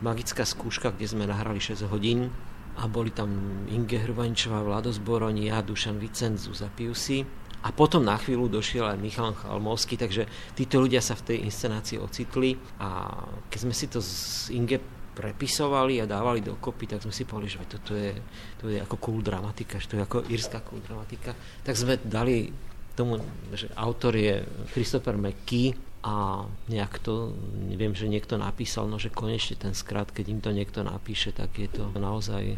magická 0.05 0.45
skúška, 0.45 0.93
kde 0.93 1.07
sme 1.09 1.25
nahrali 1.25 1.63
6 1.63 1.87
hodín 1.89 2.29
a 2.77 2.89
boli 2.89 3.13
tam 3.13 3.31
Inge 3.69 4.01
Hruvaničová, 4.01 4.65
Vlado 4.65 4.91
Zboroni, 4.91 5.49
ja, 5.49 5.61
Dušan 5.61 6.01
Vicenzu, 6.01 6.53
Zapiusi 6.57 7.25
a 7.61 7.69
potom 7.77 8.01
na 8.01 8.17
chvíľu 8.17 8.49
došiel 8.49 8.89
aj 8.89 8.99
Michal 8.99 9.37
Chalmovský, 9.37 10.01
takže 10.01 10.25
títo 10.57 10.81
ľudia 10.81 11.05
sa 11.05 11.13
v 11.13 11.35
tej 11.35 11.39
inscenácii 11.45 12.01
ocitli. 12.01 12.57
A 12.81 13.21
keď 13.53 13.59
sme 13.69 13.75
si 13.77 13.85
to 13.85 14.01
z 14.01 14.49
Inge 14.57 14.81
prepisovali 15.11 16.01
a 16.01 16.11
dávali 16.11 16.41
dokopy, 16.41 16.87
tak 16.87 17.03
sme 17.03 17.13
si 17.13 17.27
povedali, 17.27 17.51
že 17.51 17.67
toto 17.67 17.93
je, 17.93 18.13
to 18.57 18.71
je 18.71 18.79
ako 18.79 18.97
cool 19.03 19.21
dramatika, 19.21 19.83
že 19.83 19.91
to 19.91 19.95
je 19.99 20.07
ako 20.07 20.19
írska 20.31 20.63
cool 20.65 20.81
dramatika. 20.81 21.35
Tak 21.67 21.75
sme 21.75 21.99
dali 22.01 22.51
tomu, 22.95 23.19
že 23.53 23.71
autor 23.75 24.15
je 24.17 24.43
Christopher 24.73 25.19
McKee 25.19 25.75
a 26.01 26.47
nejak 26.73 27.05
to, 27.05 27.37
neviem, 27.69 27.93
že 27.93 28.09
niekto 28.09 28.41
napísal, 28.41 28.89
no 28.89 28.97
že 28.97 29.13
konečne 29.13 29.61
ten 29.61 29.77
skrat, 29.77 30.09
keď 30.09 30.27
im 30.33 30.41
to 30.41 30.51
niekto 30.51 30.81
napíše, 30.81 31.37
tak 31.37 31.53
je 31.61 31.69
to 31.69 31.93
naozaj 31.93 32.57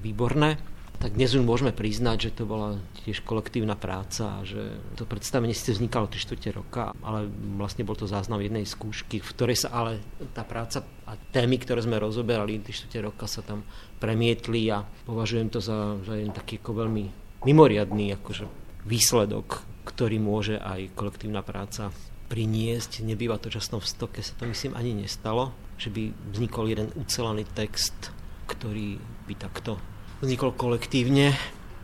výborné 0.00 0.56
tak 1.00 1.16
dnes 1.16 1.32
už 1.32 1.40
môžeme 1.40 1.72
priznať, 1.72 2.28
že 2.28 2.36
to 2.36 2.44
bola 2.44 2.76
tiež 3.08 3.24
kolektívna 3.24 3.72
práca 3.72 4.36
a 4.36 4.44
že 4.44 4.76
to 5.00 5.08
predstavenie 5.08 5.56
si 5.56 5.72
vznikalo 5.72 6.12
3 6.12 6.20
čtvrte 6.20 6.52
roka, 6.52 6.92
ale 7.00 7.24
vlastne 7.56 7.88
bol 7.88 7.96
to 7.96 8.04
záznam 8.04 8.44
jednej 8.44 8.68
skúšky, 8.68 9.24
v 9.24 9.32
ktorej 9.32 9.64
sa 9.64 9.72
ale 9.72 10.04
tá 10.36 10.44
práca 10.44 10.84
a 11.08 11.16
témy, 11.32 11.56
ktoré 11.56 11.80
sme 11.80 11.96
rozoberali 11.96 12.60
3 12.60 12.68
čtvrte 12.68 13.00
roka 13.00 13.24
sa 13.24 13.40
tam 13.40 13.64
premietli 13.96 14.68
a 14.68 14.84
považujem 15.08 15.48
to 15.48 15.64
za, 15.64 16.04
za 16.04 16.20
jeden 16.20 16.36
taký 16.36 16.60
ako 16.60 16.84
veľmi 16.84 17.04
mimoriadný 17.48 18.20
akože 18.20 18.44
výsledok, 18.84 19.64
ktorý 19.88 20.20
môže 20.20 20.60
aj 20.60 20.92
kolektívna 20.92 21.40
práca 21.40 21.96
priniesť. 22.28 23.00
Nebýva 23.08 23.40
to 23.40 23.48
často 23.48 23.80
v 23.80 23.88
stoke, 23.88 24.20
sa 24.20 24.36
to 24.36 24.44
myslím 24.44 24.76
ani 24.76 24.92
nestalo, 24.92 25.56
že 25.80 25.88
by 25.88 26.12
vznikol 26.36 26.68
jeden 26.68 26.92
ucelený 26.92 27.48
text, 27.56 28.12
ktorý 28.52 29.00
by 29.24 29.34
takto 29.40 29.80
vznikol 30.20 30.52
kolektívne 30.52 31.32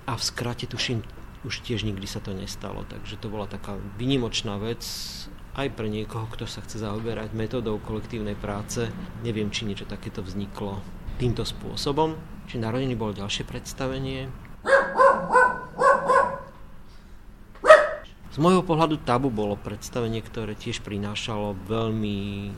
a 0.05 0.13
v 0.13 0.23
skrate 0.23 0.69
tuším, 0.69 1.01
už 1.49 1.65
tiež 1.65 1.89
nikdy 1.89 2.05
sa 2.05 2.21
to 2.21 2.37
nestalo, 2.37 2.85
takže 2.85 3.17
to 3.17 3.33
bola 3.33 3.49
taká 3.49 3.81
vynimočná 3.97 4.61
vec 4.61 4.85
aj 5.57 5.73
pre 5.73 5.89
niekoho, 5.89 6.29
kto 6.29 6.45
sa 6.45 6.61
chce 6.61 6.85
zaoberať 6.85 7.33
metodou 7.33 7.81
kolektívnej 7.81 8.37
práce. 8.37 8.93
Neviem, 9.25 9.49
či 9.49 9.65
niečo 9.65 9.89
takéto 9.89 10.21
vzniklo 10.21 10.85
týmto 11.17 11.49
spôsobom. 11.49 12.13
Či 12.45 12.61
narodení 12.61 12.93
bolo 12.93 13.17
ďalšie 13.17 13.49
predstavenie. 13.49 14.29
Z 18.29 18.37
môjho 18.37 18.61
pohľadu 18.61 19.01
tabu 19.01 19.33
bolo 19.33 19.57
predstavenie, 19.57 20.21
ktoré 20.21 20.53
tiež 20.53 20.85
prinášalo 20.85 21.57
veľmi 21.65 22.53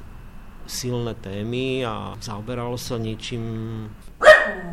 silné 0.66 1.14
témy 1.22 1.86
a 1.86 2.18
zaoberalo 2.18 2.74
sa 2.74 2.98
niečím 2.98 3.46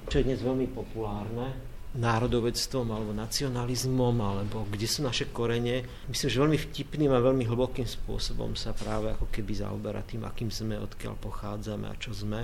čo 0.09 0.15
je 0.21 0.27
dnes 0.27 0.39
veľmi 0.41 0.67
populárne, 0.71 1.55
národovectvom 1.95 2.91
alebo 2.91 3.15
nacionalizmom, 3.15 4.15
alebo 4.19 4.67
kde 4.67 4.87
sú 4.87 4.99
naše 5.01 5.31
korene. 5.31 5.87
Myslím, 6.11 6.27
že 6.27 6.43
veľmi 6.43 6.59
vtipným 6.59 7.11
a 7.15 7.23
veľmi 7.23 7.47
hlbokým 7.47 7.87
spôsobom 7.87 8.53
sa 8.59 8.75
práve 8.75 9.15
ako 9.15 9.31
keby 9.31 9.63
zaoberá 9.63 10.03
tým, 10.03 10.27
akým 10.27 10.51
sme, 10.51 10.75
odkiaľ 10.75 11.15
pochádzame 11.23 11.87
a 11.87 11.95
čo 11.95 12.11
sme. 12.11 12.43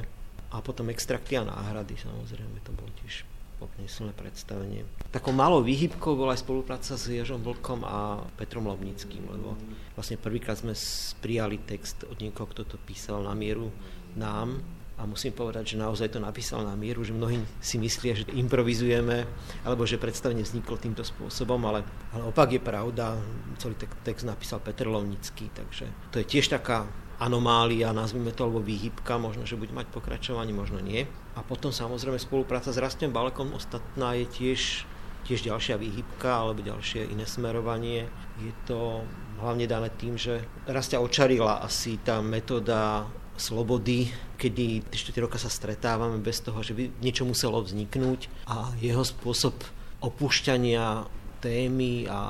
A 0.51 0.59
potom 0.63 0.91
extrakty 0.91 1.35
a 1.35 1.47
náhrady, 1.47 1.95
samozrejme, 1.99 2.59
to 2.63 2.71
bolo 2.75 2.91
tiež 3.03 3.27
úplne 3.61 3.87
silné 3.87 4.11
predstavenie. 4.17 4.81
Takou 5.13 5.31
malou 5.31 5.61
výhybkou 5.61 6.17
bola 6.17 6.33
aj 6.33 6.41
spolupráca 6.41 6.97
s 6.97 7.05
Ježom 7.07 7.45
Vlkom 7.45 7.85
a 7.85 8.25
Petrom 8.35 8.65
Lobnickým, 8.65 9.21
lebo 9.21 9.53
vlastne 9.93 10.17
prvýkrát 10.17 10.57
sme 10.57 10.73
prijali 11.21 11.61
text 11.61 12.03
od 12.09 12.17
niekoho, 12.17 12.49
kto 12.49 12.65
to 12.65 12.77
písal 12.81 13.21
na 13.21 13.37
mieru 13.37 13.69
nám 14.17 14.59
a 15.01 15.09
musím 15.09 15.33
povedať, 15.33 15.73
že 15.73 15.81
naozaj 15.81 16.13
to 16.13 16.21
napísal 16.21 16.61
na 16.61 16.77
mieru, 16.77 17.01
že 17.01 17.17
mnohí 17.17 17.41
si 17.57 17.81
myslia, 17.81 18.13
že 18.13 18.29
improvizujeme 18.37 19.25
alebo 19.65 19.89
že 19.89 19.97
predstavenie 19.97 20.45
vzniklo 20.45 20.77
týmto 20.77 21.01
spôsobom, 21.01 21.57
ale, 21.65 21.81
ale 22.13 22.29
opak 22.29 22.53
je 22.53 22.61
pravda, 22.61 23.17
celý 23.57 23.73
text 24.05 24.29
napísal 24.29 24.61
Peter 24.61 24.85
Lovnický, 24.85 25.49
takže 25.57 25.89
to 26.13 26.21
je 26.21 26.29
tiež 26.29 26.53
taká 26.53 26.85
anomália, 27.17 27.93
nazvime 27.93 28.33
to, 28.33 28.45
alebo 28.45 28.61
výhybka, 28.61 29.17
možno, 29.21 29.45
že 29.45 29.57
bude 29.57 29.73
mať 29.73 29.89
pokračovanie, 29.93 30.53
možno 30.53 30.81
nie. 30.81 31.05
A 31.37 31.45
potom 31.45 31.69
samozrejme 31.69 32.17
spolupráca 32.17 32.73
s 32.73 32.81
Rastom 32.81 33.13
Balekom 33.13 33.53
ostatná 33.53 34.17
je 34.17 34.25
tiež, 34.25 34.89
tiež 35.29 35.45
ďalšia 35.45 35.77
výhybka 35.77 36.29
alebo 36.29 36.65
ďalšie 36.65 37.13
iné 37.13 37.29
smerovanie. 37.29 38.09
Je 38.41 38.53
to 38.65 39.05
hlavne 39.37 39.69
dané 39.69 39.93
tým, 39.93 40.17
že 40.17 40.41
Rastia 40.65 40.97
očarila 40.97 41.61
asi 41.61 42.01
tá 42.01 42.25
metóda 42.25 43.05
slobody, 43.41 44.13
kedy 44.37 44.85
4 44.93 45.25
roka 45.25 45.41
sa 45.41 45.49
stretávame 45.49 46.21
bez 46.21 46.45
toho, 46.45 46.61
že 46.61 46.77
by 46.77 46.93
niečo 47.01 47.25
muselo 47.25 47.65
vzniknúť. 47.65 48.29
A 48.45 48.69
jeho 48.77 49.01
spôsob 49.01 49.57
opúšťania 50.05 51.09
témy 51.41 52.05
a 52.05 52.21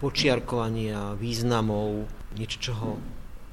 počiarkovania 0.00 1.20
významov, 1.20 2.08
niečo, 2.32 2.58
čo 2.58 2.72
ho 2.80 2.90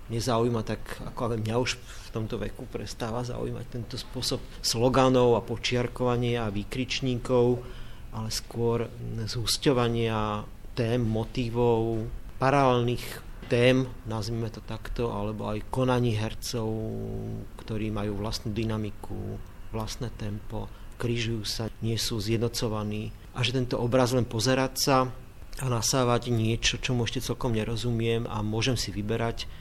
nezaujíma, 0.07 0.63
tak 0.63 0.79
ako 1.11 1.35
mňa 1.39 1.55
už 1.59 1.75
v 1.75 2.09
tomto 2.11 2.39
veku 2.39 2.67
prestáva 2.67 3.23
zaujímať 3.23 3.65
tento 3.67 3.95
spôsob 3.99 4.39
sloganov 4.63 5.35
a 5.35 5.43
počiarkovania 5.43 6.47
a 6.47 6.53
výkričníkov, 6.55 7.59
ale 8.11 8.27
skôr 8.31 8.91
zúsťovania 9.23 10.43
tém, 10.75 10.99
motivov, 11.03 12.07
paralelných 12.39 13.30
tém, 13.51 13.83
nazvime 14.07 14.47
to 14.47 14.63
takto, 14.63 15.11
alebo 15.11 15.51
aj 15.51 15.67
konaní 15.67 16.15
hercov, 16.15 16.71
ktorí 17.59 17.91
majú 17.91 18.23
vlastnú 18.23 18.55
dynamiku, 18.55 19.35
vlastné 19.75 20.07
tempo, 20.15 20.71
križujú 20.95 21.43
sa, 21.43 21.67
nie 21.83 21.99
sú 21.99 22.23
zjednocovaní. 22.23 23.11
A 23.35 23.43
že 23.43 23.51
tento 23.51 23.75
obraz 23.75 24.15
len 24.15 24.23
pozerať 24.23 24.73
sa 24.79 24.97
a 25.59 25.67
nasávať 25.67 26.31
niečo, 26.31 26.79
čo 26.79 26.95
ešte 27.03 27.19
celkom 27.19 27.51
nerozumiem 27.51 28.23
a 28.31 28.39
môžem 28.39 28.79
si 28.79 28.87
vyberať, 28.95 29.51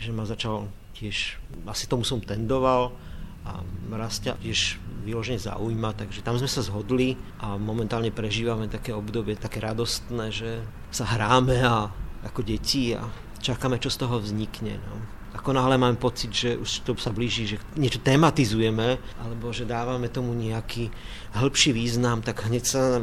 že 0.00 0.08
ma 0.08 0.24
začal 0.24 0.72
tiež, 0.96 1.36
asi 1.68 1.84
tomu 1.84 2.08
som 2.08 2.24
tendoval 2.24 2.96
a 3.44 3.60
Rastia 3.92 4.40
tiež 4.40 4.80
vyložene 5.04 5.36
zaujíma, 5.36 5.92
takže 5.92 6.24
tam 6.24 6.40
sme 6.40 6.48
sa 6.48 6.64
zhodli 6.64 7.20
a 7.44 7.60
momentálne 7.60 8.08
prežívame 8.08 8.72
také 8.72 8.96
obdobie, 8.96 9.36
také 9.36 9.60
radostné, 9.60 10.32
že 10.32 10.64
sa 10.88 11.04
hráme 11.04 11.60
a 11.60 11.92
ako 12.24 12.40
deti 12.40 12.96
a 12.96 13.04
čakáme, 13.44 13.76
čo 13.76 13.92
z 13.92 14.00
toho 14.00 14.16
vznikne. 14.16 14.80
No. 14.80 14.96
Ako 15.36 15.52
náhle 15.52 15.76
máme 15.76 16.00
pocit, 16.00 16.32
že 16.32 16.56
už 16.56 16.88
to 16.88 16.96
sa 16.96 17.12
blíži, 17.12 17.44
že 17.44 17.56
niečo 17.76 18.00
tematizujeme, 18.00 18.96
alebo 19.20 19.52
že 19.52 19.68
dávame 19.68 20.08
tomu 20.08 20.32
nejaký 20.32 20.88
hĺbší 21.36 21.76
význam, 21.76 22.24
tak 22.24 22.48
hneď 22.48 22.64
sa, 22.64 23.02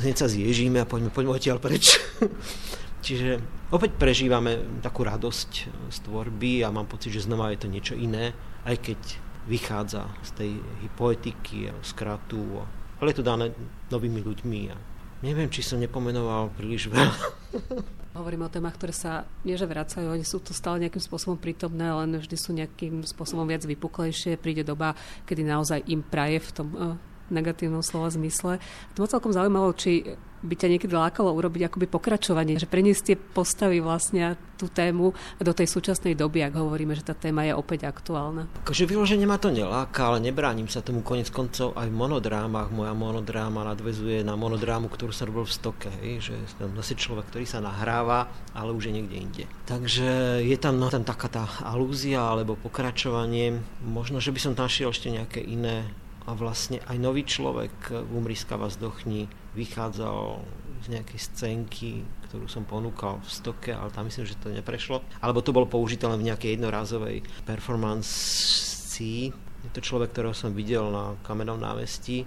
hneď 0.00 0.16
sa 0.16 0.26
zježíme 0.32 0.80
a 0.80 0.88
poďme, 0.88 1.12
poďme 1.12 1.36
odtiaľ 1.36 1.58
preč. 1.60 2.00
Čiže 3.04 3.42
opäť 3.74 3.98
prežívame 3.98 4.80
takú 4.80 5.02
radosť 5.02 5.50
z 5.90 5.98
tvorby 6.06 6.62
a 6.62 6.70
mám 6.70 6.86
pocit, 6.86 7.10
že 7.10 7.26
znova 7.26 7.50
je 7.50 7.66
to 7.66 7.68
niečo 7.68 7.94
iné, 7.98 8.30
aj 8.62 8.78
keď 8.78 9.00
vychádza 9.50 10.06
z 10.22 10.30
tej 10.38 10.52
poetiky 10.94 11.66
a 11.66 11.74
skratu, 11.82 12.62
ale 13.02 13.10
je 13.10 13.18
to 13.18 13.26
dané 13.26 13.50
novými 13.90 14.22
ľuďmi 14.22 14.60
a 14.70 14.76
neviem, 15.22 15.48
či 15.48 15.62
som 15.62 15.78
nepomenoval 15.78 16.50
príliš 16.52 16.90
veľa. 16.90 17.16
Hovorím 18.18 18.44
o 18.44 18.52
témach, 18.52 18.76
ktoré 18.76 18.92
sa 18.92 19.24
nie 19.40 19.56
že 19.56 19.64
vracajú, 19.64 20.04
oni 20.04 20.26
sú 20.26 20.44
tu 20.44 20.52
stále 20.52 20.84
nejakým 20.84 21.00
spôsobom 21.00 21.40
prítomné, 21.40 21.88
len 21.88 22.20
vždy 22.20 22.36
sú 22.36 22.52
nejakým 22.52 23.00
spôsobom 23.08 23.48
viac 23.48 23.64
vypuklejšie. 23.64 24.36
Príde 24.36 24.68
doba, 24.68 24.92
kedy 25.24 25.48
naozaj 25.48 25.80
im 25.88 26.04
praje 26.04 26.44
v 26.44 26.50
tom 26.52 26.68
uh, 26.76 27.00
negatívnom 27.32 27.80
slova 27.80 28.12
zmysle. 28.12 28.60
To 28.92 28.98
ma 29.00 29.08
celkom 29.08 29.32
zaujímalo, 29.32 29.72
či 29.72 30.12
by 30.42 30.54
ťa 30.58 30.68
niekedy 30.74 30.92
lákalo 30.92 31.30
urobiť 31.32 31.70
akoby 31.70 31.86
pokračovanie, 31.86 32.58
že 32.58 32.66
preniesť 32.66 33.02
tie 33.02 33.16
postavy 33.16 33.78
vlastne 33.78 34.34
tú 34.58 34.70
tému 34.70 35.10
do 35.42 35.52
tej 35.54 35.66
súčasnej 35.66 36.14
doby, 36.14 36.46
ak 36.46 36.54
hovoríme, 36.54 36.94
že 36.94 37.02
tá 37.02 37.18
téma 37.18 37.42
je 37.42 37.54
opäť 37.54 37.90
aktuálna. 37.90 38.46
Akože 38.62 38.86
vyloženie 38.86 39.26
ma 39.26 39.38
to 39.38 39.50
neláka, 39.50 40.06
ale 40.06 40.22
nebránim 40.22 40.70
sa 40.70 40.82
tomu 40.82 41.02
konec 41.02 41.30
koncov 41.34 41.74
aj 41.74 41.90
v 41.90 41.98
monodrámach. 41.98 42.70
Moja 42.70 42.94
monodráma 42.94 43.66
nadvezuje 43.66 44.22
na 44.22 44.38
monodrámu, 44.38 44.86
ktorú 44.86 45.10
sa 45.10 45.26
robil 45.26 45.46
v 45.46 45.54
stoke, 45.54 45.90
hej, 46.02 46.30
že 46.30 46.34
tam 46.62 46.78
zase 46.78 46.94
človek, 46.94 47.26
ktorý 47.34 47.46
sa 47.46 47.58
nahráva, 47.58 48.30
ale 48.54 48.70
už 48.70 48.90
je 48.90 48.94
niekde 48.94 49.16
inde. 49.18 49.44
Takže 49.66 50.42
je 50.46 50.56
tam, 50.58 50.78
no, 50.78 50.90
tam 50.90 51.02
taká 51.02 51.26
tá 51.26 51.44
alúzia 51.66 52.22
alebo 52.22 52.54
pokračovanie. 52.54 53.58
Možno, 53.82 54.22
že 54.22 54.30
by 54.30 54.38
som 54.38 54.54
našiel 54.54 54.94
ešte 54.94 55.10
nejaké 55.10 55.42
iné 55.42 55.90
a 56.22 56.38
vlastne 56.38 56.78
aj 56.86 56.96
nový 57.02 57.26
človek 57.26 57.90
Umriska 58.14 58.54
vás 58.54 58.78
dochni 58.78 59.26
vychádzal 59.52 60.40
z 60.82 60.98
nejakej 60.98 61.20
scénky, 61.20 62.02
ktorú 62.26 62.50
som 62.50 62.66
ponúkal 62.66 63.22
v 63.22 63.30
stoke, 63.30 63.70
ale 63.70 63.94
tam 63.94 64.08
myslím, 64.08 64.26
že 64.26 64.40
to 64.40 64.50
neprešlo. 64.50 65.04
Alebo 65.22 65.44
to 65.44 65.54
bolo 65.54 65.68
použité 65.68 66.10
len 66.10 66.18
v 66.18 66.32
nejakej 66.32 66.58
jednorázovej 66.58 67.22
performancii. 67.46 69.20
Je 69.62 69.70
to 69.70 69.84
človek, 69.84 70.10
ktorého 70.10 70.34
som 70.34 70.50
videl 70.50 70.90
na 70.90 71.14
kamennom 71.22 71.60
námestí 71.60 72.26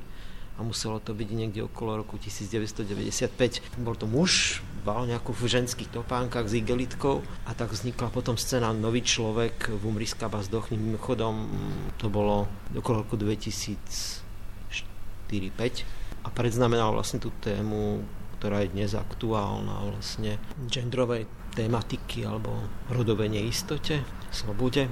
a 0.56 0.64
muselo 0.64 1.04
to 1.04 1.12
byť 1.12 1.30
niekde 1.36 1.68
okolo 1.68 2.00
roku 2.00 2.16
1995. 2.16 3.60
Bol 3.84 4.00
to 4.00 4.08
muž, 4.08 4.64
mal 4.88 5.04
nejakú 5.04 5.36
v 5.36 5.52
ženských 5.52 5.92
topánkach 5.92 6.48
s 6.48 6.56
igelitkou 6.56 7.20
a 7.44 7.52
tak 7.52 7.76
vznikla 7.76 8.08
potom 8.08 8.40
scéna 8.40 8.72
Nový 8.72 9.04
človek 9.04 9.76
v 9.76 9.84
Umriska 9.84 10.32
Bazdochni. 10.32 10.80
Mimochodom 10.80 11.52
to 12.00 12.08
bolo 12.08 12.48
okolo 12.72 13.04
roku 13.04 13.20
2004-2005 13.20 16.05
a 16.26 16.34
predznamenal 16.34 16.90
vlastne 16.90 17.22
tú 17.22 17.30
tému, 17.38 18.02
ktorá 18.42 18.66
je 18.66 18.74
dnes 18.74 18.98
aktuálna 18.98 19.94
vlastne 19.94 20.42
genderovej 20.66 21.30
tematiky 21.54 22.26
alebo 22.26 22.66
rodovej 22.90 23.30
neistote, 23.30 24.02
slobode. 24.34 24.90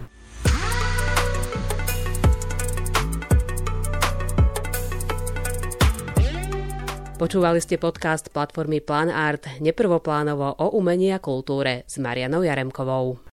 Počúvali 7.17 7.63
ste 7.63 7.79
podcast 7.79 8.27
platformy 8.35 8.83
Plan 8.83 9.07
Art 9.07 9.47
neprvoplánovo 9.63 10.59
o 10.59 10.75
umení 10.75 11.15
a 11.15 11.23
kultúre 11.23 11.87
s 11.87 11.95
Marianou 11.95 12.43
Jaremkovou. 12.43 13.23